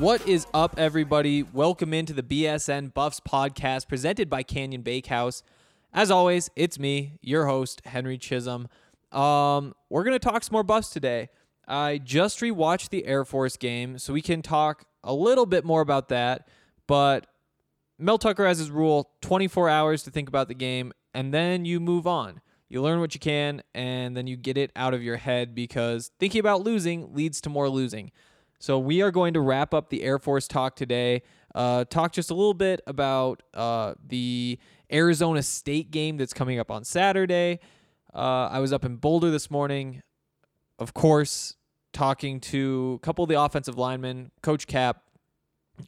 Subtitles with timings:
[0.00, 1.42] What is up, everybody?
[1.42, 5.42] Welcome into the BSN Buffs podcast presented by Canyon Bakehouse.
[5.92, 8.68] As always, it's me, your host, Henry Chisholm.
[9.12, 11.28] Um, we're going to talk some more Buffs today.
[11.68, 15.82] I just rewatched the Air Force game, so we can talk a little bit more
[15.82, 16.48] about that.
[16.86, 17.26] But
[17.98, 21.78] Mel Tucker has his rule 24 hours to think about the game, and then you
[21.78, 22.40] move on.
[22.70, 26.10] You learn what you can, and then you get it out of your head because
[26.18, 28.12] thinking about losing leads to more losing.
[28.62, 31.22] So we are going to wrap up the Air Force talk today.
[31.54, 34.58] Uh, talk just a little bit about uh, the
[34.92, 37.60] Arizona State game that's coming up on Saturday.
[38.14, 40.02] Uh, I was up in Boulder this morning,
[40.78, 41.56] of course,
[41.94, 45.04] talking to a couple of the offensive linemen, Coach Cap,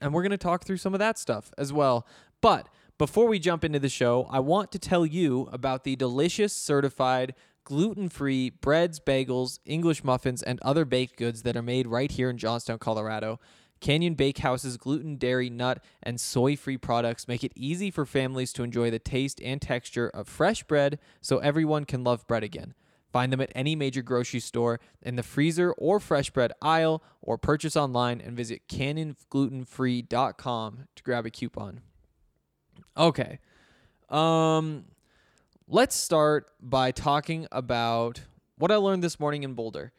[0.00, 2.06] and we're going to talk through some of that stuff as well.
[2.40, 6.54] But before we jump into the show, I want to tell you about the delicious
[6.54, 7.34] certified
[7.64, 12.30] gluten free breads, bagels, English muffins, and other baked goods that are made right here
[12.30, 13.40] in Johnstown, Colorado.
[13.80, 18.62] Canyon Bakehouse's gluten, dairy, nut, and soy free products make it easy for families to
[18.62, 22.74] enjoy the taste and texture of fresh bread so everyone can love bread again.
[23.12, 27.36] Find them at any major grocery store in the freezer or fresh bread aisle or
[27.36, 31.80] purchase online and visit canyonglutenfree.com to grab a coupon.
[32.96, 33.38] Okay.
[34.08, 34.86] Um
[35.68, 38.22] let's start by talking about
[38.56, 39.92] what I learned this morning in Boulder.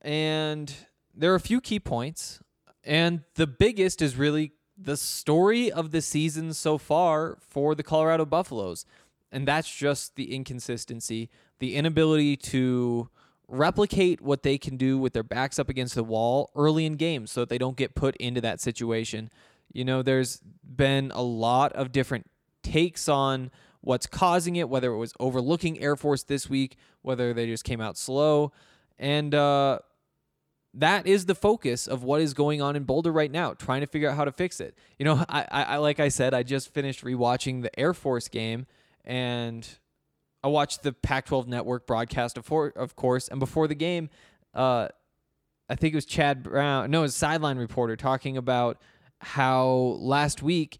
[0.00, 0.72] And
[1.14, 2.40] there are a few key points,
[2.84, 8.24] and the biggest is really the story of the season so far for the Colorado
[8.24, 8.84] Buffaloes.
[9.32, 11.28] And that's just the inconsistency,
[11.58, 13.10] the inability to
[13.48, 17.30] replicate what they can do with their backs up against the wall early in games
[17.30, 19.30] so that they don't get put into that situation.
[19.72, 22.30] You know, there's been a lot of different
[22.62, 27.46] takes on what's causing it, whether it was overlooking Air Force this week, whether they
[27.46, 28.52] just came out slow.
[28.98, 29.78] And uh,
[30.74, 33.86] that is the focus of what is going on in Boulder right now, trying to
[33.86, 34.76] figure out how to fix it.
[34.98, 38.66] You know, I, I, like I said, I just finished rewatching the Air Force game,
[39.04, 39.68] and
[40.42, 44.10] I watched the Pac-12 Network broadcast of, of course, and before the game,
[44.54, 44.88] uh,
[45.68, 48.78] I think it was Chad Brown, no, it was sideline reporter talking about
[49.20, 49.66] how
[49.98, 50.78] last week,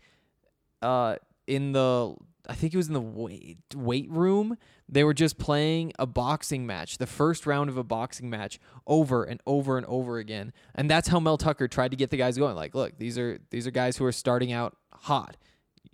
[0.81, 1.17] uh,
[1.47, 2.15] in the
[2.49, 4.57] I think it was in the weight weight room.
[4.89, 9.23] They were just playing a boxing match, the first round of a boxing match, over
[9.25, 10.53] and over and over again.
[10.75, 12.57] And that's how Mel Tucker tried to get the guys going.
[12.57, 15.37] Like, look, these are these are guys who are starting out hot.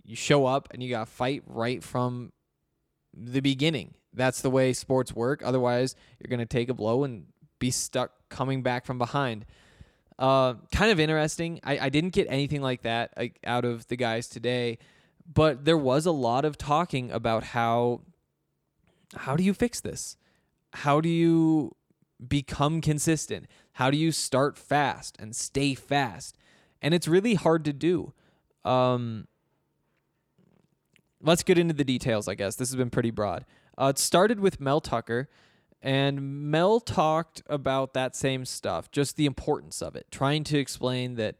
[0.03, 2.31] You show up and you got to fight right from
[3.13, 3.95] the beginning.
[4.13, 5.41] That's the way sports work.
[5.43, 7.25] Otherwise, you're going to take a blow and
[7.59, 9.45] be stuck coming back from behind.
[10.17, 11.59] Uh, kind of interesting.
[11.63, 14.77] I, I didn't get anything like that like, out of the guys today
[15.31, 18.01] but there was a lot of talking about how
[19.15, 20.17] how do you fix this?
[20.73, 21.75] How do you
[22.25, 23.47] become consistent?
[23.73, 26.37] How do you start fast and stay fast?
[26.81, 28.13] And it's really hard to do.
[28.63, 29.27] Um,
[31.21, 32.55] let's get into the details, I guess.
[32.55, 33.45] This has been pretty broad.
[33.77, 35.29] Uh, it started with Mel Tucker,
[35.81, 41.15] and Mel talked about that same stuff, just the importance of it, trying to explain
[41.15, 41.35] that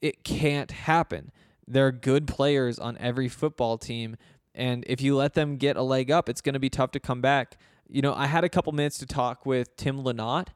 [0.00, 1.30] it can't happen.
[1.72, 4.16] There are good players on every football team,
[4.54, 7.00] and if you let them get a leg up, it's going to be tough to
[7.00, 7.56] come back.
[7.88, 10.48] You know, I had a couple minutes to talk with Tim Lynott,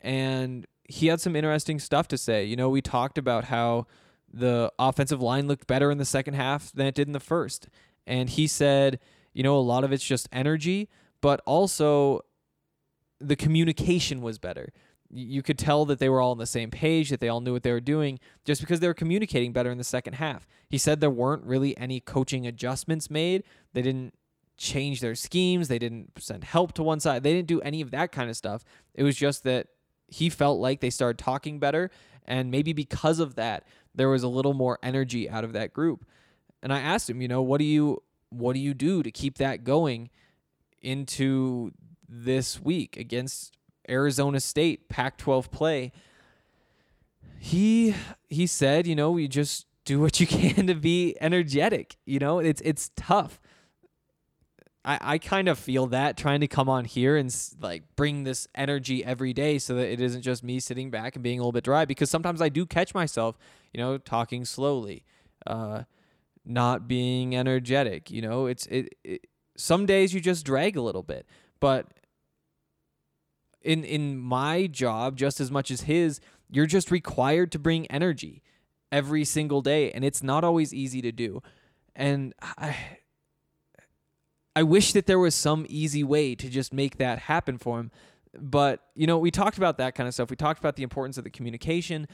[0.00, 2.44] and he had some interesting stuff to say.
[2.44, 3.86] You know, we talked about how
[4.32, 7.68] the offensive line looked better in the second half than it did in the first.
[8.06, 8.98] And he said,
[9.34, 10.88] you know, a lot of it's just energy,
[11.20, 12.20] but also
[13.20, 14.72] the communication was better.
[15.14, 17.52] You could tell that they were all on the same page, that they all knew
[17.52, 20.46] what they were doing, just because they were communicating better in the second half.
[20.68, 23.44] He said there weren't really any coaching adjustments made.
[23.74, 24.14] They didn't
[24.56, 27.90] change their schemes, they didn't send help to one side, they didn't do any of
[27.90, 28.64] that kind of stuff.
[28.94, 29.68] It was just that
[30.06, 31.90] he felt like they started talking better
[32.24, 33.64] and maybe because of that
[33.94, 36.06] there was a little more energy out of that group.
[36.62, 39.38] And I asked him, you know, what do you what do you do to keep
[39.38, 40.08] that going
[40.80, 41.72] into
[42.08, 43.52] this week against
[43.88, 45.92] Arizona State Pac-12 play?
[47.38, 47.94] He
[48.28, 51.96] he said, you know, you just do what you can to be energetic.
[52.04, 53.40] You know, it's it's tough.
[54.84, 58.48] I, I kind of feel that trying to come on here and like bring this
[58.54, 61.52] energy every day so that it isn't just me sitting back and being a little
[61.52, 63.38] bit dry because sometimes I do catch myself,
[63.72, 65.04] you know, talking slowly,
[65.46, 65.84] uh,
[66.44, 68.10] not being energetic.
[68.10, 69.26] You know, it's it, it.
[69.56, 71.26] Some days you just drag a little bit,
[71.60, 71.86] but
[73.64, 76.20] in in my job just as much as his,
[76.50, 78.42] you're just required to bring energy
[78.90, 81.42] every single day, and it's not always easy to do.
[81.94, 82.76] And I
[84.54, 87.90] I wish that there was some easy way to just make that happen for him.
[88.38, 90.30] But, you know, we talked about that kind of stuff.
[90.30, 92.06] We talked about the importance of the communication,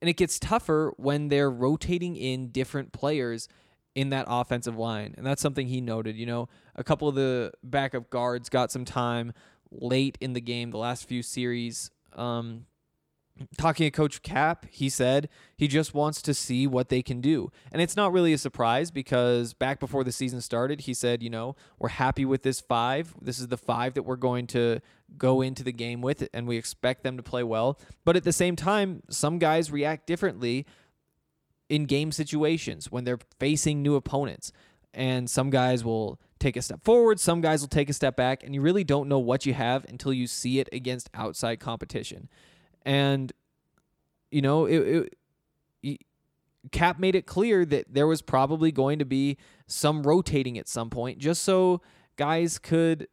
[0.00, 3.48] and it gets tougher when they're rotating in different players
[3.94, 5.14] in that offensive line.
[5.16, 6.16] And that's something he noted.
[6.16, 9.32] You know, a couple of the backup guards got some time
[9.70, 11.90] late in the game, the last few series.
[12.14, 12.66] Um,
[13.56, 17.50] talking to Coach Cap, he said he just wants to see what they can do.
[17.70, 21.30] And it's not really a surprise because back before the season started, he said, you
[21.30, 23.14] know, we're happy with this five.
[23.20, 24.80] This is the five that we're going to
[25.16, 27.78] go into the game with, and we expect them to play well.
[28.04, 30.66] But at the same time, some guys react differently
[31.68, 34.52] in game situations when they're facing new opponents.
[34.94, 38.42] And some guys will take a step forward, some guys will take a step back,
[38.42, 42.28] and you really don't know what you have until you see it against outside competition.
[42.84, 43.32] And
[44.30, 45.14] you know, it,
[45.82, 46.00] it,
[46.72, 49.36] Cap made it clear that there was probably going to be
[49.66, 51.80] some rotating at some point, just so
[52.16, 53.08] guys could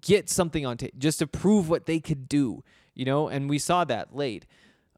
[0.00, 2.64] get something on tape, just to prove what they could do.
[2.94, 4.46] You know, and we saw that late.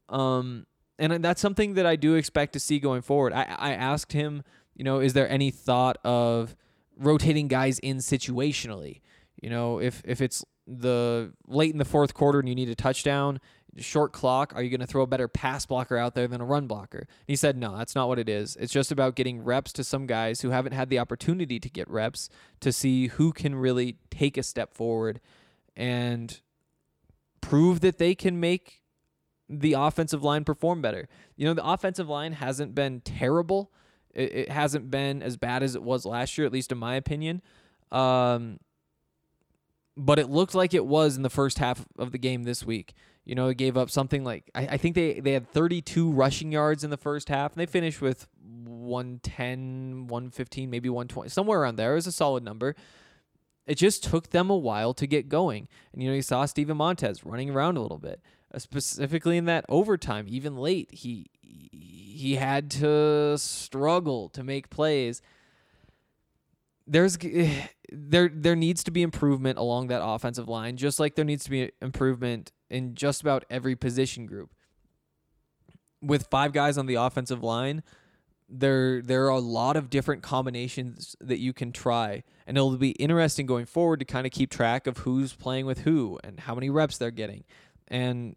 [0.09, 0.65] Um,
[0.99, 3.33] and that's something that I do expect to see going forward.
[3.33, 4.43] I, I asked him,
[4.75, 6.55] you know, is there any thought of
[6.97, 9.01] rotating guys in situationally?
[9.41, 12.75] You know, if if it's the late in the fourth quarter and you need a
[12.75, 13.39] touchdown,
[13.77, 16.45] short clock, are you going to throw a better pass blocker out there than a
[16.45, 16.99] run blocker?
[16.99, 18.55] And he said, no, that's not what it is.
[18.57, 21.89] It's just about getting reps to some guys who haven't had the opportunity to get
[21.89, 22.29] reps
[22.61, 25.19] to see who can really take a step forward
[25.75, 26.41] and
[27.41, 28.81] prove that they can make
[29.49, 31.09] the offensive line perform better.
[31.35, 33.71] You know, the offensive line hasn't been terrible.
[34.13, 36.95] It, it hasn't been as bad as it was last year, at least in my
[36.95, 37.41] opinion.
[37.91, 38.59] Um,
[39.95, 42.93] but it looked like it was in the first half of the game this week.
[43.25, 46.51] You know, it gave up something like I, I think they, they had 32 rushing
[46.51, 51.77] yards in the first half, and they finished with 110, 115, maybe 120, somewhere around
[51.77, 51.93] there.
[51.93, 52.75] It was a solid number.
[53.65, 55.69] It just took them a while to get going.
[55.93, 58.21] And, you know, you saw Steven Montez running around a little bit,
[58.53, 60.91] uh, specifically in that overtime, even late.
[60.91, 61.27] He
[62.13, 65.21] he had to struggle to make plays
[66.87, 67.17] there's
[67.91, 71.49] there there needs to be improvement along that offensive line, just like there needs to
[71.49, 74.51] be improvement in just about every position group.
[76.01, 77.83] With five guys on the offensive line,
[78.49, 82.91] there there are a lot of different combinations that you can try, and it'll be
[82.91, 86.55] interesting going forward to kind of keep track of who's playing with who and how
[86.55, 87.43] many reps they're getting.
[87.87, 88.35] And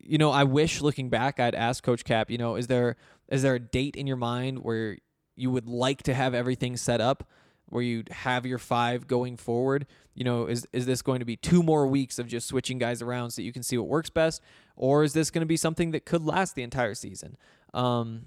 [0.00, 2.96] you know, I wish looking back, I'd ask Coach Cap, you know, is there
[3.28, 4.98] is there a date in your mind where
[5.36, 7.28] you would like to have everything set up
[7.66, 9.86] where you have your five going forward?
[10.14, 13.02] You know is is this going to be two more weeks of just switching guys
[13.02, 14.42] around so that you can see what works best?
[14.76, 17.36] Or is this going to be something that could last the entire season?
[17.72, 18.26] Um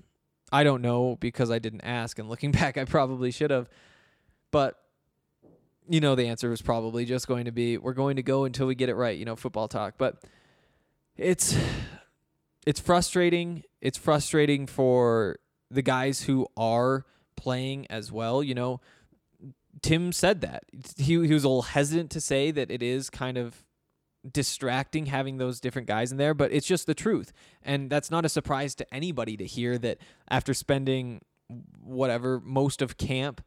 [0.49, 3.69] i don't know because i didn't ask and looking back i probably should have.
[4.51, 4.75] But
[5.89, 8.67] you know the answer was probably just going to be we're going to go until
[8.67, 9.95] we get it right you know football talk.
[9.97, 10.21] But
[11.17, 11.57] it's
[12.65, 13.63] it's frustrating.
[13.81, 15.39] It's frustrating for
[15.71, 17.05] the guys who are
[17.35, 18.43] playing as well.
[18.43, 18.81] You know,
[19.81, 20.63] Tim said that.
[20.97, 23.63] He he was a little hesitant to say that it is kind of
[24.29, 27.31] distracting having those different guys in there, but it's just the truth,
[27.63, 31.21] and that's not a surprise to anybody to hear that after spending
[31.81, 33.41] whatever most of camp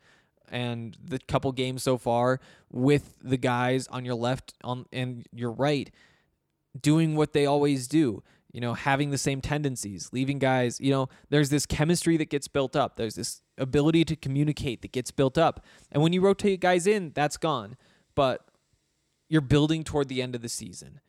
[0.51, 2.41] and the couple games so far
[2.73, 5.91] with the guys on your left on and your right
[6.79, 8.23] doing what they always do
[8.53, 12.49] you know, having the same tendencies, leaving guys, you know, there's this chemistry that gets
[12.49, 12.97] built up.
[12.97, 15.65] There's this ability to communicate that gets built up.
[15.93, 17.77] And when you rotate guys in, that's gone.
[18.15, 18.45] But
[19.29, 21.01] you're building toward the end of the season.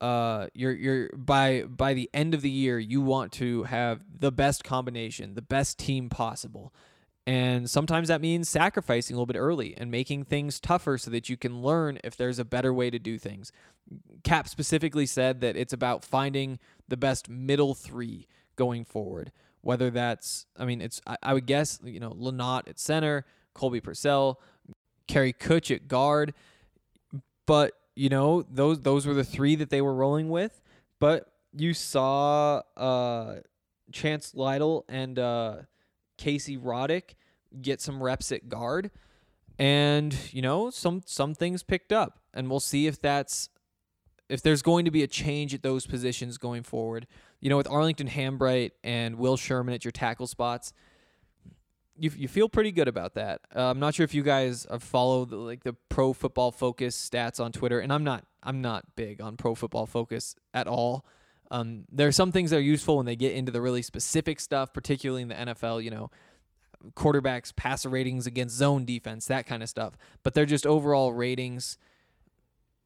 [0.00, 4.30] Uh, you're you're by by the end of the year, you want to have the
[4.30, 6.72] best combination, the best team possible.
[7.26, 11.28] And sometimes that means sacrificing a little bit early and making things tougher so that
[11.28, 13.50] you can learn if there's a better way to do things.
[14.22, 19.32] Cap specifically said that it's about finding the best middle three going forward.
[19.60, 23.80] Whether that's, I mean, it's, I, I would guess, you know, Lynott at center, Colby
[23.80, 24.36] Pursell,
[25.08, 26.32] Kary Kutsch at guard.
[27.46, 30.62] But, you know, those those were the three that they were rolling with.
[31.00, 33.36] But you saw uh,
[33.90, 35.56] Chance Lytle and uh,
[36.16, 37.14] Casey Roddick
[37.60, 38.90] get some reps at guard.
[39.58, 42.18] And, you know, some some things picked up.
[42.34, 43.48] And we'll see if that's
[44.28, 47.06] if there's going to be a change at those positions going forward.
[47.40, 50.72] You know, with Arlington Hambright and Will Sherman at your tackle spots,
[51.98, 53.40] you, you feel pretty good about that.
[53.54, 56.96] Uh, I'm not sure if you guys have followed the, like the Pro Football Focus
[56.96, 61.06] stats on Twitter, and I'm not I'm not big on Pro Football Focus at all.
[61.50, 64.40] Um, there are some things that are useful when they get into the really specific
[64.40, 65.82] stuff, particularly in the NFL.
[65.82, 66.10] You know,
[66.94, 69.94] quarterbacks passer ratings against zone defense, that kind of stuff.
[70.22, 71.78] But they're just overall ratings.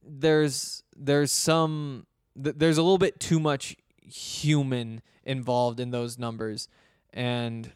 [0.03, 2.07] There's there's some
[2.43, 6.69] th- there's a little bit too much human involved in those numbers,
[7.13, 7.73] and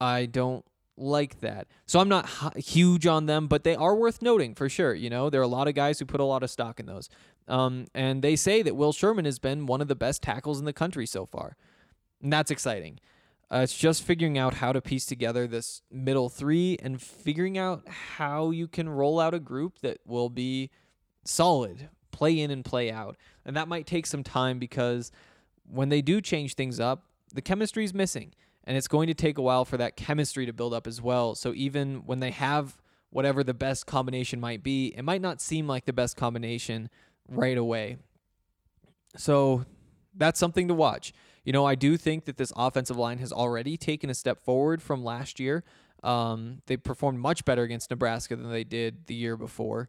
[0.00, 0.64] I don't
[0.96, 1.66] like that.
[1.86, 4.94] So I'm not huge on them, but they are worth noting for sure.
[4.94, 6.86] You know, there are a lot of guys who put a lot of stock in
[6.86, 7.08] those.
[7.46, 10.64] Um, and they say that Will Sherman has been one of the best tackles in
[10.64, 11.56] the country so far.
[12.22, 12.98] And that's exciting.
[13.52, 17.86] Uh, it's just figuring out how to piece together this middle three and figuring out
[17.88, 20.70] how you can roll out a group that will be
[21.24, 23.16] solid, play in and play out.
[23.44, 25.12] And that might take some time because
[25.70, 28.32] when they do change things up, the chemistry is missing.
[28.64, 31.34] And it's going to take a while for that chemistry to build up as well.
[31.34, 32.78] So even when they have
[33.10, 36.88] whatever the best combination might be, it might not seem like the best combination
[37.28, 37.98] right away.
[39.16, 39.64] So
[40.14, 41.12] that's something to watch.
[41.44, 44.82] You know, I do think that this offensive line has already taken a step forward
[44.82, 45.62] from last year.
[46.02, 49.88] Um, they performed much better against Nebraska than they did the year before.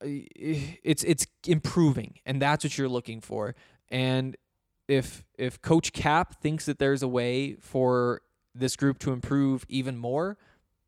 [0.00, 3.54] It's it's improving, and that's what you're looking for.
[3.90, 4.36] And
[4.86, 8.22] if if Coach Cap thinks that there's a way for
[8.54, 10.36] this group to improve even more,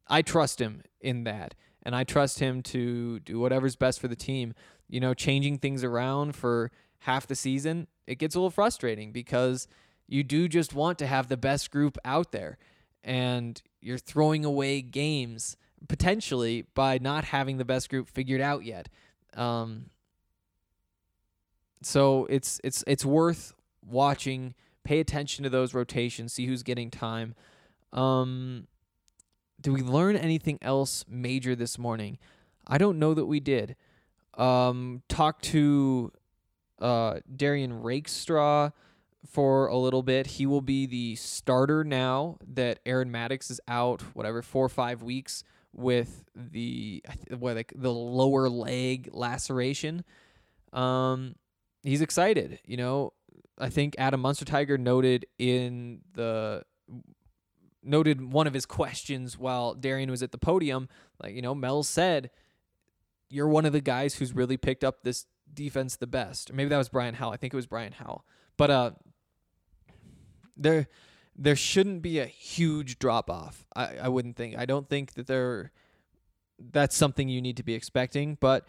[0.09, 4.17] I trust him in that, and I trust him to do whatever's best for the
[4.17, 4.55] team.
[4.91, 6.71] You know, changing things around for
[7.01, 9.69] half the season, it gets a little frustrating because
[10.09, 12.59] you do just want to have the best group out there,
[13.05, 15.57] and you're throwing away games
[15.89, 18.89] potentially by not having the best group figured out yet.
[19.35, 19.87] Um,
[21.83, 23.55] so it's it's it's worth
[23.87, 24.55] watching.
[24.83, 26.33] Pay attention to those rotations.
[26.33, 27.35] See who's getting time.
[27.93, 28.67] Um,
[29.61, 32.19] do we learn anything else major this morning?
[32.67, 33.77] I don't know that we did.
[34.41, 36.13] Um, talk to
[36.81, 38.71] uh, Darian Rakestraw
[39.27, 40.27] for a little bit.
[40.27, 45.03] He will be the starter now that Aaron Maddox is out, whatever, four or five
[45.03, 47.05] weeks with the
[47.39, 50.05] what like the lower leg laceration.
[50.73, 51.37] Um,
[51.83, 52.61] he's excited.
[52.65, 53.13] You know,
[53.59, 56.63] I think Adam Munsterteiger noted in the
[57.83, 60.89] noted one of his questions while Darian was at the podium.
[61.23, 62.31] Like you know, Mel said,
[63.31, 66.69] "You're one of the guys who's really picked up this defense the best." Or maybe
[66.69, 67.33] that was Brian Howell.
[67.33, 68.25] I think it was Brian Howell.
[68.57, 68.91] But uh,
[70.57, 70.89] there
[71.37, 73.65] there shouldn't be a huge drop off.
[73.75, 74.59] I, I wouldn't think.
[74.59, 75.73] I don't think that there
[76.73, 78.67] that's something you need to be expecting, but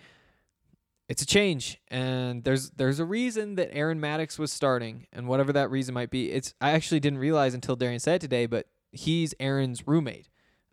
[1.09, 5.51] it's a change and there's there's a reason that Aaron Maddox was starting and whatever
[5.51, 6.31] that reason might be.
[6.31, 10.29] It's I actually didn't realize until Darian said today, but he's Aaron's roommate.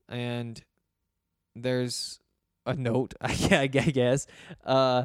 [0.08, 0.62] And
[1.56, 2.20] there's
[2.68, 4.26] a note, I guess.
[4.64, 5.04] Uh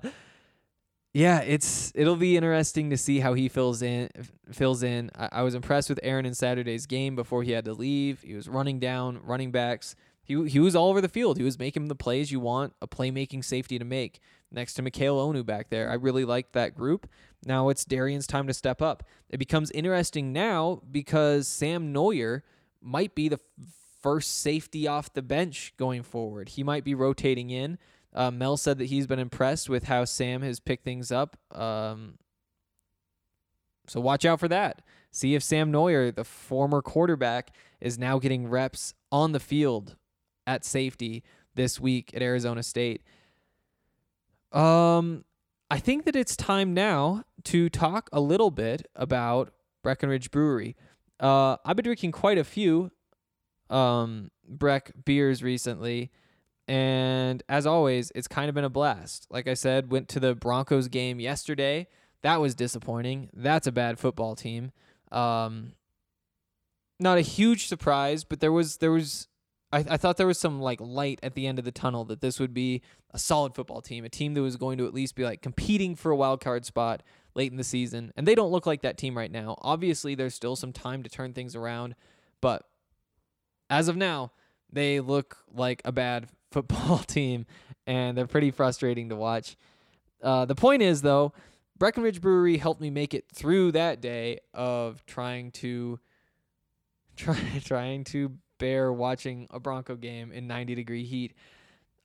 [1.13, 4.09] yeah, it's it'll be interesting to see how he fills in.
[4.51, 5.11] Fills in.
[5.15, 8.23] I, I, was impressed with Aaron in Saturday's game before he had to leave.
[8.23, 9.95] He was running down running backs.
[10.23, 11.37] He he was all over the field.
[11.37, 14.21] He was making the plays you want a playmaking safety to make.
[14.51, 17.07] Next to Mikial Onu back there, I really liked that group.
[17.45, 19.03] Now it's Darian's time to step up.
[19.29, 22.41] It becomes interesting now because Sam Noyer
[22.81, 23.39] might be the
[24.03, 26.49] first safety off the bench going forward.
[26.49, 27.79] He might be rotating in.
[28.13, 31.37] Uh, Mel said that he's been impressed with how Sam has picked things up.
[31.51, 32.19] Um,
[33.87, 34.81] so watch out for that.
[35.09, 39.95] See if Sam Noyer, the former quarterback, is now getting reps on the field
[40.45, 41.23] at safety
[41.55, 43.01] this week at Arizona State.
[44.51, 45.23] Um,
[45.71, 50.75] I think that it's time now to talk a little bit about Breckenridge Brewery.
[51.19, 52.91] Uh, I've been drinking quite a few
[53.69, 56.11] um, Breck beers recently,
[56.67, 59.27] and as always, it's kind of been a blast.
[59.29, 61.87] Like I said, went to the Broncos game yesterday.
[62.21, 63.29] That was disappointing.
[63.33, 64.71] That's a bad football team.
[65.11, 65.73] Um,
[66.99, 69.27] not a huge surprise, but there was there was
[69.73, 72.21] I, I thought there was some like light at the end of the tunnel that
[72.21, 75.15] this would be a solid football team, a team that was going to at least
[75.15, 77.03] be like competing for a wild card spot
[77.35, 78.13] late in the season.
[78.15, 79.57] And they don't look like that team right now.
[79.61, 81.95] Obviously, there's still some time to turn things around,
[82.39, 82.63] but
[83.73, 84.31] as of now,
[84.71, 87.45] they look like a bad football team,
[87.87, 89.57] and they're pretty frustrating to watch.
[90.21, 91.33] Uh, the point is, though,
[91.77, 95.99] Breckenridge Brewery helped me make it through that day of trying to
[97.17, 101.33] try trying to bear watching a Bronco game in 90 degree heat.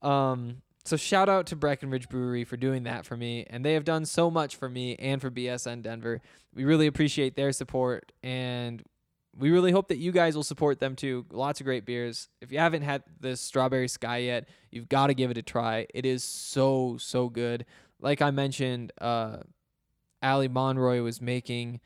[0.00, 3.84] Um, so shout out to Breckenridge Brewery for doing that for me, and they have
[3.84, 6.22] done so much for me and for BSN Denver.
[6.54, 8.82] We really appreciate their support, and
[9.38, 11.24] we really hope that you guys will support them too.
[11.30, 12.28] Lots of great beers.
[12.40, 15.86] If you haven't had this Strawberry Sky yet, you've got to give it a try.
[15.94, 17.64] It is so so good.
[18.00, 19.38] Like I mentioned, uh,
[20.22, 21.80] Ali Monroy was making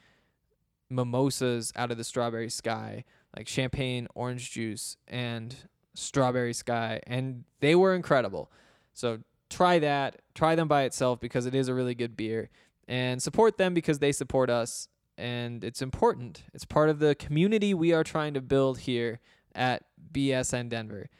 [0.90, 3.04] mimosas out of the Strawberry Sky,
[3.36, 5.54] like champagne, orange juice, and
[5.94, 8.50] Strawberry Sky, and they were incredible.
[8.94, 10.22] So try that.
[10.34, 12.50] Try them by itself because it is a really good beer.
[12.88, 14.88] And support them because they support us.
[15.22, 16.42] And it's important.
[16.52, 19.20] It's part of the community we are trying to build here
[19.54, 21.10] at BSN Denver.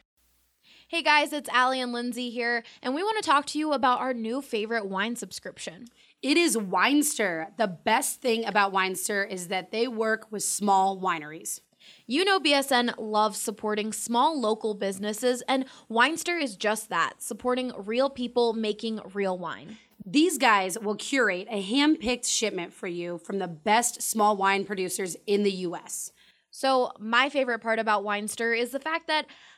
[0.89, 4.01] Hey guys, it's Allie and Lindsay here, and we want to talk to you about
[4.01, 5.85] our new favorite wine subscription.
[6.21, 7.55] It is Winestyr.
[7.55, 11.61] The best thing about Winestyr is that they work with small wineries.
[12.05, 18.09] You know, BSN loves supporting small local businesses, and Winestyr is just that supporting real
[18.09, 19.77] people making real wine.
[20.05, 24.65] These guys will curate a hand picked shipment for you from the best small wine
[24.65, 26.11] producers in the US.
[26.51, 29.25] So, my favorite part about Winestyr is the fact that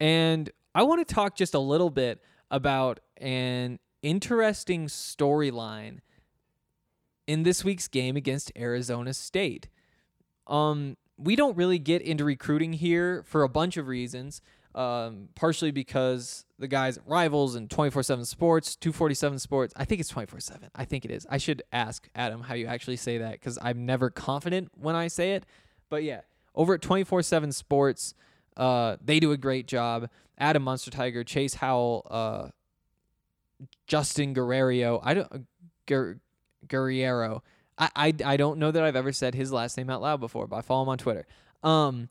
[0.00, 6.00] And I want to talk just a little bit about an interesting storyline
[7.26, 9.68] in this week's game against Arizona State.
[10.46, 14.40] Um, we don't really get into recruiting here for a bunch of reasons.
[14.74, 20.10] Um, partially because the guys Rivals and 24 7 Sports, 247 Sports, I think it's
[20.10, 20.68] 24 7.
[20.74, 21.26] I think it is.
[21.30, 25.08] I should ask Adam how you actually say that because I'm never confident when I
[25.08, 25.46] say it.
[25.88, 26.20] But yeah,
[26.54, 28.12] over at 24 7 Sports,
[28.56, 30.08] uh, they do a great job.
[30.38, 32.48] Adam Munsterteiger, Chase Howell, uh,
[33.86, 35.00] Justin Guerrero.
[35.02, 35.46] I don't
[35.86, 36.20] Guer,
[36.68, 37.42] Guerrero.
[37.78, 40.46] I, I I don't know that I've ever said his last name out loud before,
[40.46, 41.26] but I follow him on Twitter.
[41.62, 42.08] Um,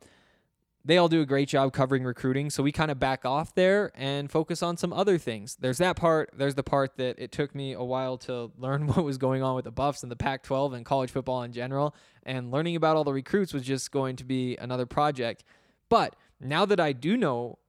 [0.83, 3.91] they all do a great job covering recruiting, so we kind of back off there
[3.95, 5.57] and focus on some other things.
[5.59, 6.29] There's that part.
[6.37, 9.55] There's the part that it took me a while to learn what was going on
[9.55, 13.03] with the Buffs and the Pac-12 and college football in general, and learning about all
[13.03, 15.43] the recruits was just going to be another project.
[15.89, 17.59] But now that I do know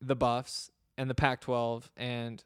[0.00, 2.42] the Buffs and the Pac 12 and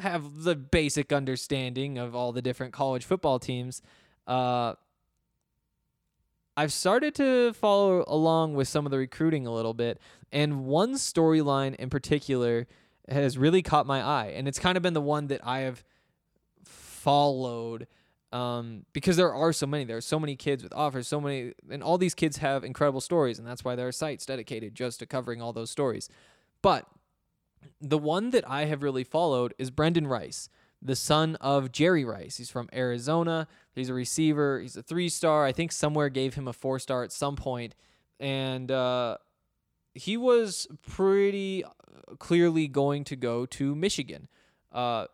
[0.00, 3.82] have the basic understanding of all the different college football teams,
[4.26, 4.74] uh,
[6.56, 10.00] I've started to follow along with some of the recruiting a little bit.
[10.32, 12.66] And one storyline in particular
[13.08, 14.32] has really caught my eye.
[14.34, 15.82] And it's kind of been the one that I have
[16.64, 17.86] followed
[18.32, 19.84] um, because there are so many.
[19.84, 23.00] There are so many kids with offers, so many, and all these kids have incredible
[23.00, 26.08] stories, and that's why there are sites dedicated just to covering all those stories.
[26.62, 26.86] But
[27.80, 30.48] the one that I have really followed is Brendan Rice,
[30.80, 32.36] the son of Jerry Rice.
[32.36, 33.48] He's from Arizona.
[33.74, 34.60] He's a receiver.
[34.60, 35.44] He's a three star.
[35.44, 37.74] I think somewhere gave him a four star at some point,
[38.20, 39.16] and uh,
[39.94, 41.64] he was pretty
[42.18, 44.28] clearly going to go to Michigan.
[44.72, 45.06] Uh,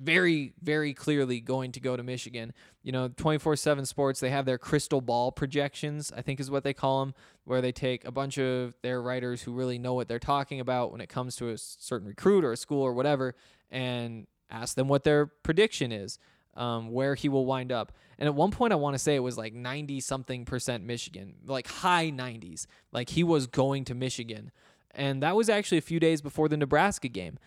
[0.00, 2.52] very, very clearly going to go to Michigan.
[2.82, 6.64] You know, 24 7 sports, they have their crystal ball projections, I think is what
[6.64, 10.08] they call them, where they take a bunch of their writers who really know what
[10.08, 13.34] they're talking about when it comes to a certain recruit or a school or whatever
[13.70, 16.18] and ask them what their prediction is,
[16.56, 17.92] um, where he will wind up.
[18.18, 21.34] And at one point, I want to say it was like 90 something percent Michigan,
[21.44, 22.66] like high 90s.
[22.92, 24.52] Like he was going to Michigan.
[24.94, 27.38] and that was actually a few days before the Nebraska game,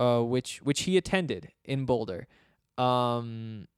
[0.00, 2.26] uh, which which he attended in Boulder.
[2.78, 3.68] Um,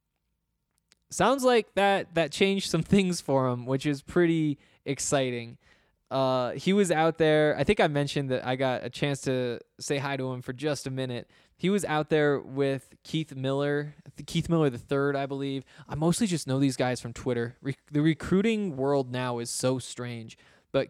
[1.11, 5.59] sounds like that that changed some things for him, which is pretty exciting.
[6.11, 7.57] Uh, he was out there.
[7.59, 10.53] I think I mentioned that I got a chance to say hi to him for
[10.53, 11.29] just a minute.
[11.57, 13.95] He was out there with Keith Miller,
[14.27, 15.65] Keith Miller the third, I believe.
[15.89, 17.57] I mostly just know these guys from Twitter.
[17.63, 20.37] Re- the recruiting world now is so strange,
[20.71, 20.89] but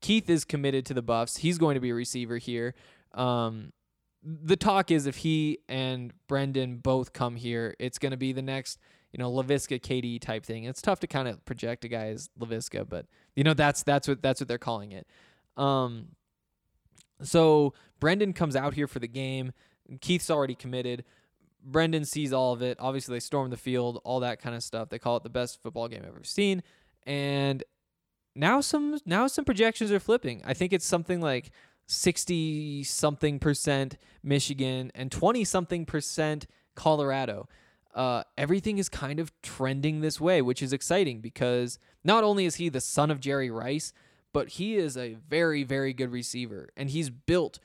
[0.00, 1.38] Keith is committed to the Buffs.
[1.38, 2.74] He's going to be a receiver here.
[3.12, 3.72] Um,
[4.22, 8.42] the talk is if he and Brendan both come here, it's going to be the
[8.42, 8.78] next,
[9.12, 10.64] you know, Laviska KD type thing.
[10.64, 14.06] It's tough to kind of project a guy as Laviska, but you know that's that's
[14.06, 15.06] what that's what they're calling it.
[15.56, 16.08] Um,
[17.22, 19.52] so Brendan comes out here for the game.
[20.00, 21.04] Keith's already committed.
[21.64, 22.76] Brendan sees all of it.
[22.80, 24.88] Obviously, they storm the field, all that kind of stuff.
[24.88, 26.62] They call it the best football game I've ever seen.
[27.04, 27.62] And
[28.34, 30.42] now some now some projections are flipping.
[30.44, 31.50] I think it's something like
[31.86, 37.48] 60 something percent Michigan and 20 something percent Colorado.
[37.94, 42.54] Uh, everything is kind of trending this way, which is exciting because not only is
[42.54, 43.92] he the son of Jerry Rice,
[44.32, 47.58] but he is a very, very good receiver, and he's built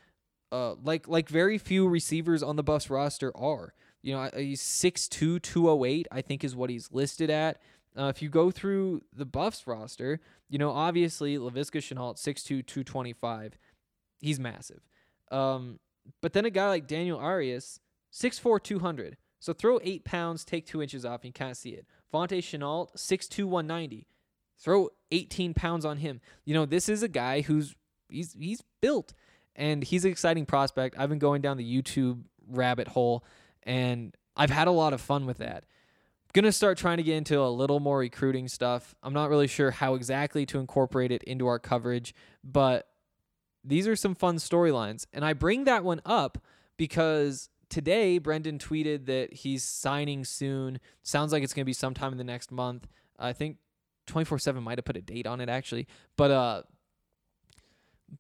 [0.52, 3.74] uh, like like very few receivers on the Buffs roster are.
[4.02, 7.62] You know, he's 6'2", 208, I think is what he's listed at.
[7.98, 13.58] Uh, if you go through the Buffs roster, you know, obviously Laviska Shenault, 6'2", 225
[14.20, 14.82] he's massive.
[15.32, 15.80] Um,
[16.22, 17.80] but then a guy like Daniel Arias,
[18.14, 19.18] 6'4", 200.
[19.40, 21.86] So throw eight pounds, take two inches off, and you can't see it.
[22.12, 24.08] Fonte Chenault, 6'2", 190.
[24.60, 26.20] Throw 18 pounds on him.
[26.44, 27.76] You know, this is a guy who's
[28.10, 29.14] he's he's built
[29.56, 30.96] and he's an exciting prospect.
[30.98, 33.24] I've been going down the YouTube rabbit hole
[33.64, 35.66] and I've had a lot of fun with that.
[36.34, 38.96] Gonna start trying to get into a little more recruiting stuff.
[39.04, 42.88] I'm not really sure how exactly to incorporate it into our coverage, but
[43.68, 45.06] these are some fun storylines.
[45.14, 46.38] And I bring that one up
[46.78, 50.80] because today Brendan tweeted that he's signing soon.
[51.04, 52.88] Sounds like it's going to be sometime in the next month.
[53.20, 53.58] I think
[54.08, 55.88] 24/7 might have put a date on it actually.
[56.16, 56.64] But uh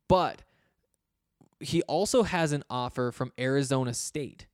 [0.09, 0.41] but
[1.59, 4.47] he also has an offer from Arizona State,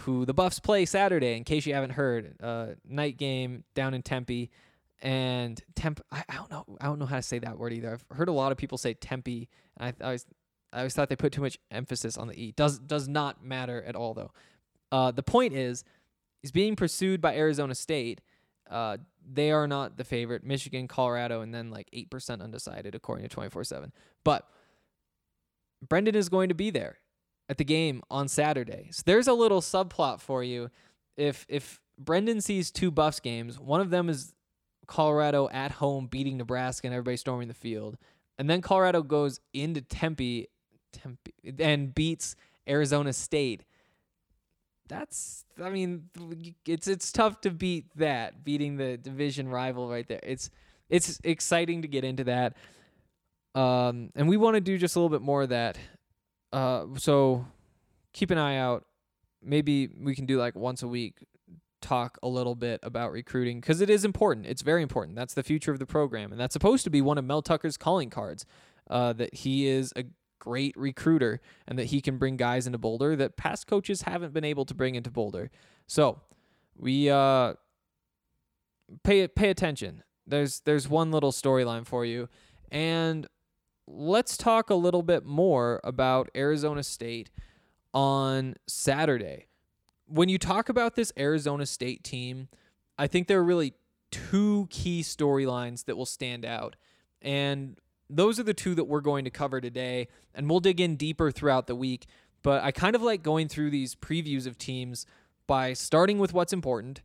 [0.00, 2.34] who the Buffs play Saturday in case you haven't heard.
[2.42, 4.50] Uh night game down in Tempe
[5.02, 6.00] and Temp.
[6.10, 6.64] I, I, don't know.
[6.80, 7.92] I don't know how to say that word either.
[7.92, 9.48] I've heard a lot of people say Tempe.
[9.78, 10.26] I, I always,
[10.72, 12.52] I always thought they put too much emphasis on the e.
[12.56, 14.30] Does does not matter at all though.
[14.90, 15.84] Uh, the point is,
[16.40, 18.20] he's being pursued by Arizona State.
[18.70, 18.98] Uh,
[19.30, 20.44] they are not the favorite.
[20.44, 23.92] Michigan, Colorado, and then like eight percent undecided according to twenty four seven.
[24.24, 24.48] But
[25.86, 26.98] Brendan is going to be there
[27.48, 28.90] at the game on Saturday.
[28.92, 30.70] So there's a little subplot for you.
[31.16, 34.32] If if Brendan sees two Buffs games, one of them is
[34.92, 37.96] Colorado at home beating Nebraska and everybody storming the field.
[38.36, 40.48] And then Colorado goes into Tempe,
[40.92, 42.36] Tempe and beats
[42.68, 43.64] Arizona State.
[44.88, 46.10] That's I mean
[46.66, 50.20] it's it's tough to beat that beating the division rival right there.
[50.22, 50.50] It's
[50.90, 52.54] it's exciting to get into that.
[53.54, 55.78] Um and we want to do just a little bit more of that.
[56.52, 57.46] Uh so
[58.12, 58.84] keep an eye out.
[59.42, 61.24] Maybe we can do like once a week
[61.82, 64.46] talk a little bit about recruiting because it is important.
[64.46, 65.16] It's very important.
[65.16, 67.76] That's the future of the program, and that's supposed to be one of Mel Tucker's
[67.76, 68.46] calling cards.
[68.90, 70.04] Uh, that he is a
[70.38, 74.44] great recruiter and that he can bring guys into Boulder that past coaches haven't been
[74.44, 75.52] able to bring into Boulder.
[75.86, 76.20] So
[76.76, 77.54] we uh,
[79.04, 80.02] pay pay attention.
[80.26, 82.28] There's there's one little storyline for you,
[82.70, 83.26] and
[83.86, 87.30] let's talk a little bit more about Arizona State
[87.94, 89.46] on Saturday
[90.12, 92.48] when you talk about this Arizona State team,
[92.98, 93.72] I think there are really
[94.10, 96.76] two key storylines that will stand out.
[97.22, 97.78] And
[98.10, 100.08] those are the two that we're going to cover today.
[100.34, 102.06] And we'll dig in deeper throughout the week.
[102.42, 105.06] But I kind of like going through these previews of teams
[105.46, 107.00] by starting with what's important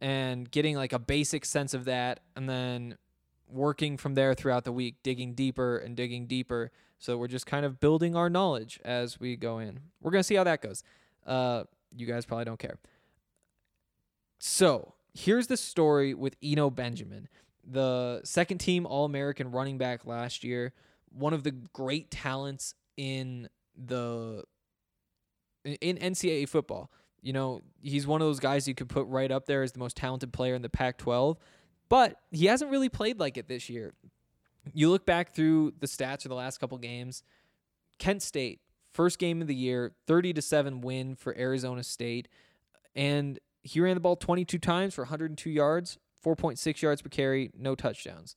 [0.00, 2.98] and getting like a basic sense of that and then
[3.48, 6.70] working from there throughout the week, digging deeper and digging deeper.
[6.98, 9.80] So we're just kind of building our knowledge as we go in.
[10.02, 10.82] We're going to see how that goes.
[11.26, 11.64] Uh,
[11.96, 12.78] you guys probably don't care.
[14.38, 17.28] So here's the story with Eno Benjamin,
[17.64, 20.72] the second team All American running back last year,
[21.10, 24.44] one of the great talents in the
[25.64, 26.90] in NCAA football.
[27.20, 29.78] You know, he's one of those guys you could put right up there as the
[29.78, 31.38] most talented player in the Pac 12,
[31.88, 33.92] but he hasn't really played like it this year.
[34.74, 37.22] You look back through the stats of the last couple games,
[37.98, 38.60] Kent State,
[38.92, 42.28] First game of the year, 30 to 7 win for Arizona State.
[42.94, 47.74] And he ran the ball 22 times for 102 yards, 4.6 yards per carry, no
[47.74, 48.36] touchdowns.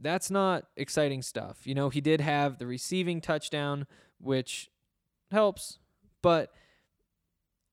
[0.00, 1.66] that's not exciting stuff.
[1.66, 3.86] You know, he did have the receiving touchdown,
[4.20, 4.70] which
[5.30, 5.78] helps,
[6.22, 6.52] but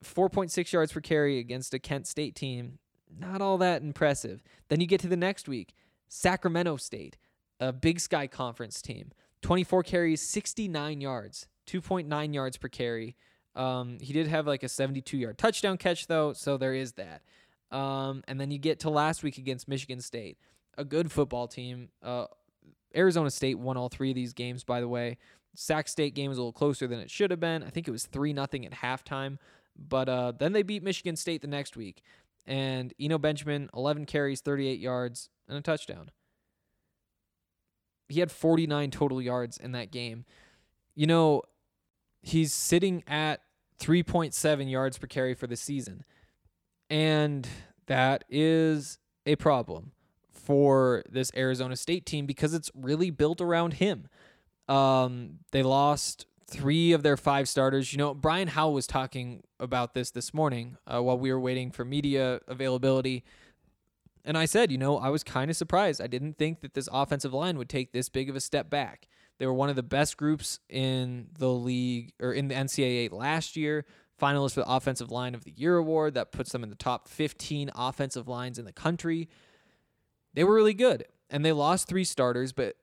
[0.03, 2.79] 4.6 yards per carry against a Kent State team,
[3.17, 4.41] not all that impressive.
[4.69, 5.73] Then you get to the next week,
[6.07, 7.17] Sacramento State,
[7.59, 9.11] a Big Sky Conference team,
[9.41, 13.15] 24 carries, 69 yards, 2.9 yards per carry.
[13.55, 17.21] Um, he did have like a 72 yard touchdown catch, though, so there is that.
[17.71, 20.37] Um, and then you get to last week against Michigan State,
[20.77, 21.89] a good football team.
[22.03, 22.25] Uh,
[22.95, 25.17] Arizona State won all three of these games, by the way.
[25.55, 27.63] Sac State game was a little closer than it should have been.
[27.63, 29.37] I think it was 3 nothing at halftime.
[29.77, 32.01] But uh, then they beat Michigan State the next week.
[32.45, 36.11] And Eno Benjamin, 11 carries, 38 yards, and a touchdown.
[38.07, 40.25] He had 49 total yards in that game.
[40.93, 41.41] You know,
[42.25, 43.41] he's sitting at
[43.79, 46.03] 3.7 yards per carry for the season.
[46.89, 47.47] And
[47.85, 49.91] that is a problem
[50.31, 54.07] for this Arizona State team because it's really built around him.
[54.67, 57.93] Um, they lost three of their five starters.
[57.93, 61.69] You know, Brian Howell was talking about this this morning uh, while we were waiting
[61.69, 63.23] for media availability.
[64.25, 66.01] And I said, you know, I was kind of surprised.
[66.01, 69.07] I didn't think that this offensive line would take this big of a step back.
[69.37, 73.55] They were one of the best groups in the league or in the NCAA last
[73.55, 73.85] year.
[74.19, 77.09] Finalists for the Offensive Line of the Year award that puts them in the top
[77.09, 79.27] 15 offensive lines in the country.
[80.33, 82.53] They were really good, and they lost three starters.
[82.53, 82.77] But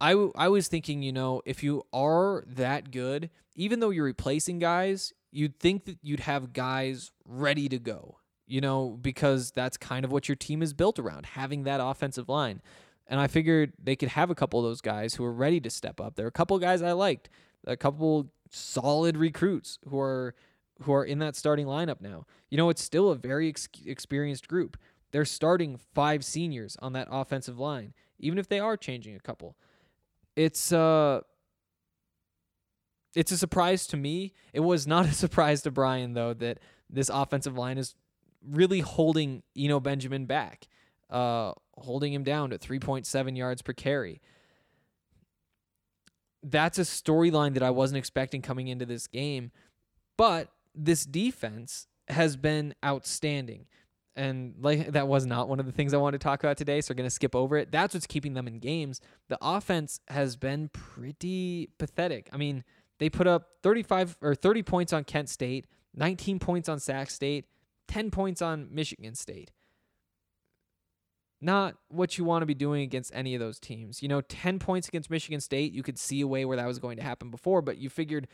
[0.00, 4.04] I w- I was thinking, you know, if you are that good, even though you're
[4.04, 8.18] replacing guys, you'd think that you'd have guys ready to go.
[8.48, 12.28] You know, because that's kind of what your team is built around, having that offensive
[12.28, 12.62] line.
[13.06, 15.70] And I figured they could have a couple of those guys who are ready to
[15.70, 16.16] step up.
[16.16, 17.28] There are a couple guys I liked,
[17.66, 20.34] a couple solid recruits who are
[20.82, 22.24] who are in that starting lineup now.
[22.50, 24.76] You know, it's still a very ex- experienced group.
[25.10, 29.56] They're starting five seniors on that offensive line, even if they are changing a couple.
[30.36, 31.22] It's uh
[33.14, 34.34] it's a surprise to me.
[34.52, 36.58] It was not a surprise to Brian though that
[36.90, 37.94] this offensive line is
[38.44, 40.68] really holding Eno Benjamin back,
[41.10, 44.20] uh, holding him down to 3.7 yards per carry.
[46.42, 49.50] That's a storyline that I wasn't expecting coming into this game,
[50.16, 53.66] but this defense has been outstanding.
[54.14, 56.80] And like that was not one of the things I wanted to talk about today,
[56.80, 57.70] so we're gonna skip over it.
[57.70, 59.00] That's what's keeping them in games.
[59.28, 62.28] The offense has been pretty pathetic.
[62.32, 62.64] I mean,
[62.98, 67.46] they put up 35 or 30 points on Kent State, 19 points on Sac State,
[67.88, 69.50] 10 points on Michigan State.
[71.40, 74.02] Not what you want to be doing against any of those teams.
[74.02, 76.78] You know, 10 points against Michigan State, you could see a way where that was
[76.78, 78.26] going to happen before, but you figured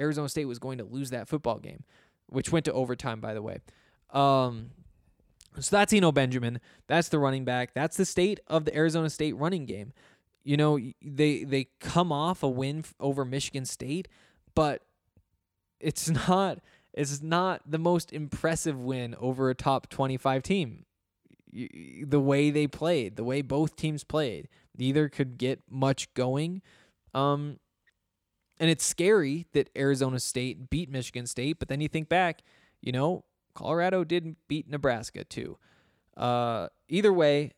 [0.00, 1.84] Arizona State was going to lose that football game,
[2.26, 3.58] which went to overtime, by the way.
[4.10, 4.70] Um,
[5.58, 6.60] so that's Eno Benjamin.
[6.86, 7.74] That's the running back.
[7.74, 9.92] That's the state of the Arizona State running game.
[10.44, 14.08] You know, they they come off a win over Michigan State,
[14.54, 14.82] but
[15.80, 16.60] it's not
[16.98, 20.84] it's not the most impressive win over a top 25 team.
[21.52, 26.60] The way they played, the way both teams played, neither could get much going.
[27.14, 27.60] Um,
[28.58, 32.42] and it's scary that Arizona State beat Michigan State, but then you think back,
[32.80, 35.56] you know, Colorado did beat Nebraska too.
[36.16, 37.52] Uh, either way,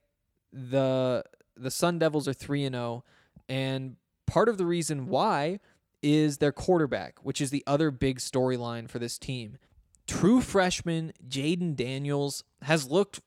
[0.53, 1.25] the
[1.57, 3.05] the Sun Devils are 3 and 0
[3.49, 5.61] and part of the reason why
[6.03, 9.59] is their quarterback, which is the other big storyline for this team.
[10.07, 13.21] True freshman Jayden Daniels has looked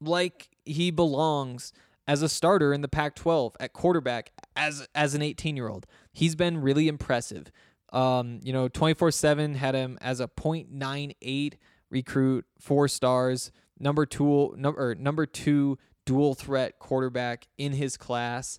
[0.00, 1.72] like he belongs
[2.06, 5.86] as a starter in the Pac-12 at quarterback as as an 18-year-old.
[6.12, 7.50] He's been really impressive.
[7.92, 11.54] Um, you know, 24/7 had him as a .98
[11.90, 18.58] recruit, 4 stars, number 2 number number 2 dual threat quarterback in his class.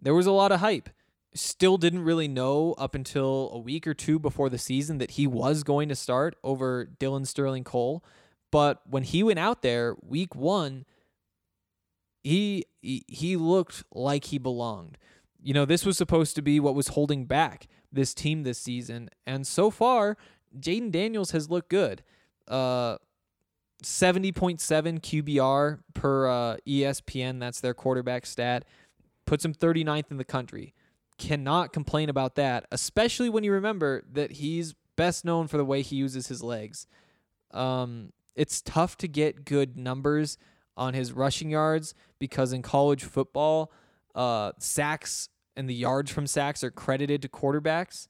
[0.00, 0.88] There was a lot of hype.
[1.34, 5.26] Still didn't really know up until a week or two before the season that he
[5.26, 8.04] was going to start over Dillon Sterling-Cole.
[8.50, 10.84] But when he went out there week one,
[12.22, 14.98] he he looked like he belonged.
[15.42, 19.08] You know, this was supposed to be what was holding back this team this season,
[19.26, 20.16] and so far,
[20.58, 22.02] Jayden Daniels has looked good.
[22.48, 22.98] Uh,
[23.82, 24.60] 70.7
[25.00, 27.40] QBR per uh, ESPN.
[27.40, 28.64] That's their quarterback stat.
[29.26, 30.74] Puts him 39th in the country.
[31.20, 35.82] Cannot complain about that, especially when you remember that he's best known for the way
[35.82, 36.86] he uses his legs.
[37.50, 40.38] Um, it's tough to get good numbers
[40.78, 43.70] on his rushing yards because in college football,
[44.14, 48.08] uh, sacks and the yards from sacks are credited to quarterbacks,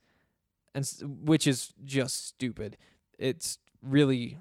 [0.73, 0.89] and
[1.25, 2.77] which is just stupid.
[3.19, 4.39] It's really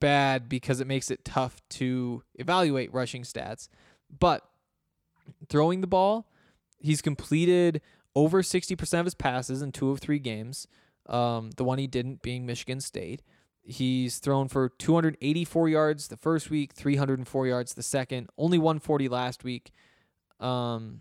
[0.00, 3.68] bad because it makes it tough to evaluate rushing stats.
[4.18, 4.42] But
[5.48, 6.26] throwing the ball.
[6.84, 7.80] He's completed
[8.14, 10.68] over 60% of his passes in two of three games.
[11.06, 13.22] Um, the one he didn't being Michigan State.
[13.62, 19.44] He's thrown for 284 yards the first week, 304 yards the second, only 140 last
[19.44, 19.70] week.
[20.40, 21.00] Um,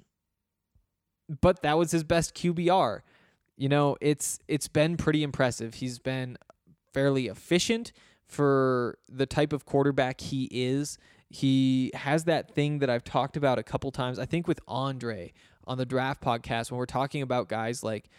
[1.42, 3.02] but that was his best QBR.
[3.58, 5.76] You know, it's it's been pretty impressive.
[5.76, 6.38] He's been
[6.94, 7.92] fairly efficient
[8.26, 10.98] for the type of quarterback he is.
[11.30, 14.18] He has that thing that I've talked about a couple times.
[14.18, 15.34] I think with Andre
[15.66, 18.10] on the draft podcast when we're talking about guys like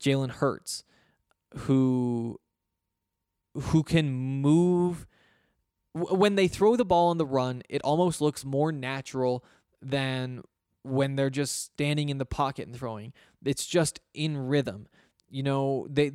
[0.00, 0.84] Jalen Hurts,
[1.54, 2.40] who
[3.54, 5.06] who can move
[5.94, 9.44] when they throw the ball on the run, it almost looks more natural
[9.80, 10.42] than
[10.82, 13.12] when they're just standing in the pocket and throwing.
[13.44, 14.88] It's just in rhythm.
[15.28, 16.12] You know, they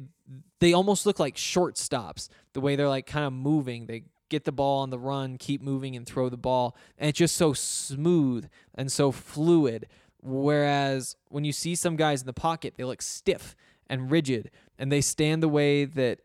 [0.60, 2.30] they almost look like shortstops.
[2.54, 5.62] The way they're like kind of moving, they get the ball on the run, keep
[5.62, 9.88] moving and throw the ball, and it's just so smooth and so fluid.
[10.22, 13.56] Whereas when you see some guys in the pocket, they look stiff
[13.88, 16.20] and rigid and they stand the way that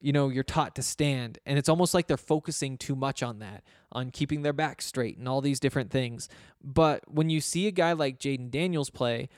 [0.00, 1.38] you know you're taught to stand.
[1.46, 5.18] And it's almost like they're focusing too much on that on keeping their back straight
[5.18, 6.28] and all these different things.
[6.62, 9.28] But when you see a guy like Jayden Daniels play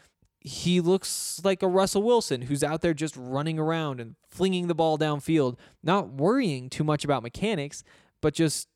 [0.40, 4.74] he looks like a Russell Wilson who's out there just running around and flinging the
[4.74, 7.84] ball downfield not worrying too much about mechanics
[8.22, 8.68] but just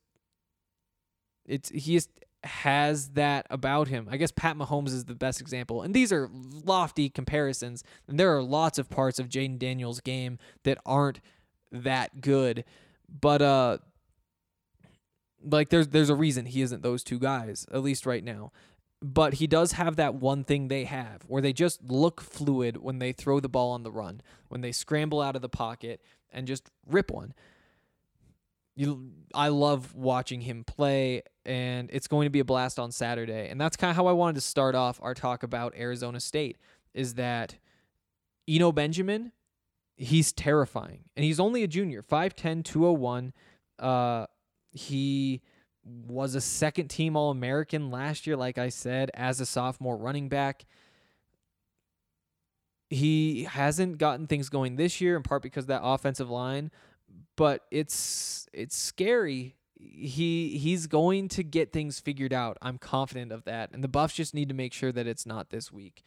[1.47, 2.11] it's he just
[2.45, 4.09] has that about him.
[4.11, 5.83] I guess Pat Mahomes is the best example.
[5.83, 7.83] And these are lofty comparisons.
[8.07, 11.21] And there are lots of parts of Jayden Daniels' game that aren't
[11.73, 12.65] that good.
[13.09, 13.79] But uh
[15.43, 18.53] like there's there's a reason he isn't those two guys, at least right now.
[19.03, 22.99] But he does have that one thing they have where they just look fluid when
[22.99, 26.01] they throw the ball on the run, when they scramble out of the pocket
[26.33, 27.35] and just rip one.
[28.77, 33.49] You I love watching him play and it's going to be a blast on Saturday.
[33.49, 36.59] And that's kind of how I wanted to start off our talk about Arizona State
[36.93, 37.57] is that
[38.49, 39.33] Eno Benjamin
[39.97, 41.05] he's terrifying.
[41.17, 43.33] And he's only a junior, 5'10, 201.
[43.79, 44.27] Uh,
[44.73, 45.43] he
[45.85, 50.29] was a second team All American last year, like I said, as a sophomore running
[50.29, 50.65] back.
[52.91, 56.71] He hasn't gotten things going this year, in part because of that offensive line,
[57.37, 59.57] but it's it's scary.
[59.79, 62.57] He he's going to get things figured out.
[62.63, 63.71] I'm confident of that.
[63.73, 66.03] And the Buffs just need to make sure that it's not this week.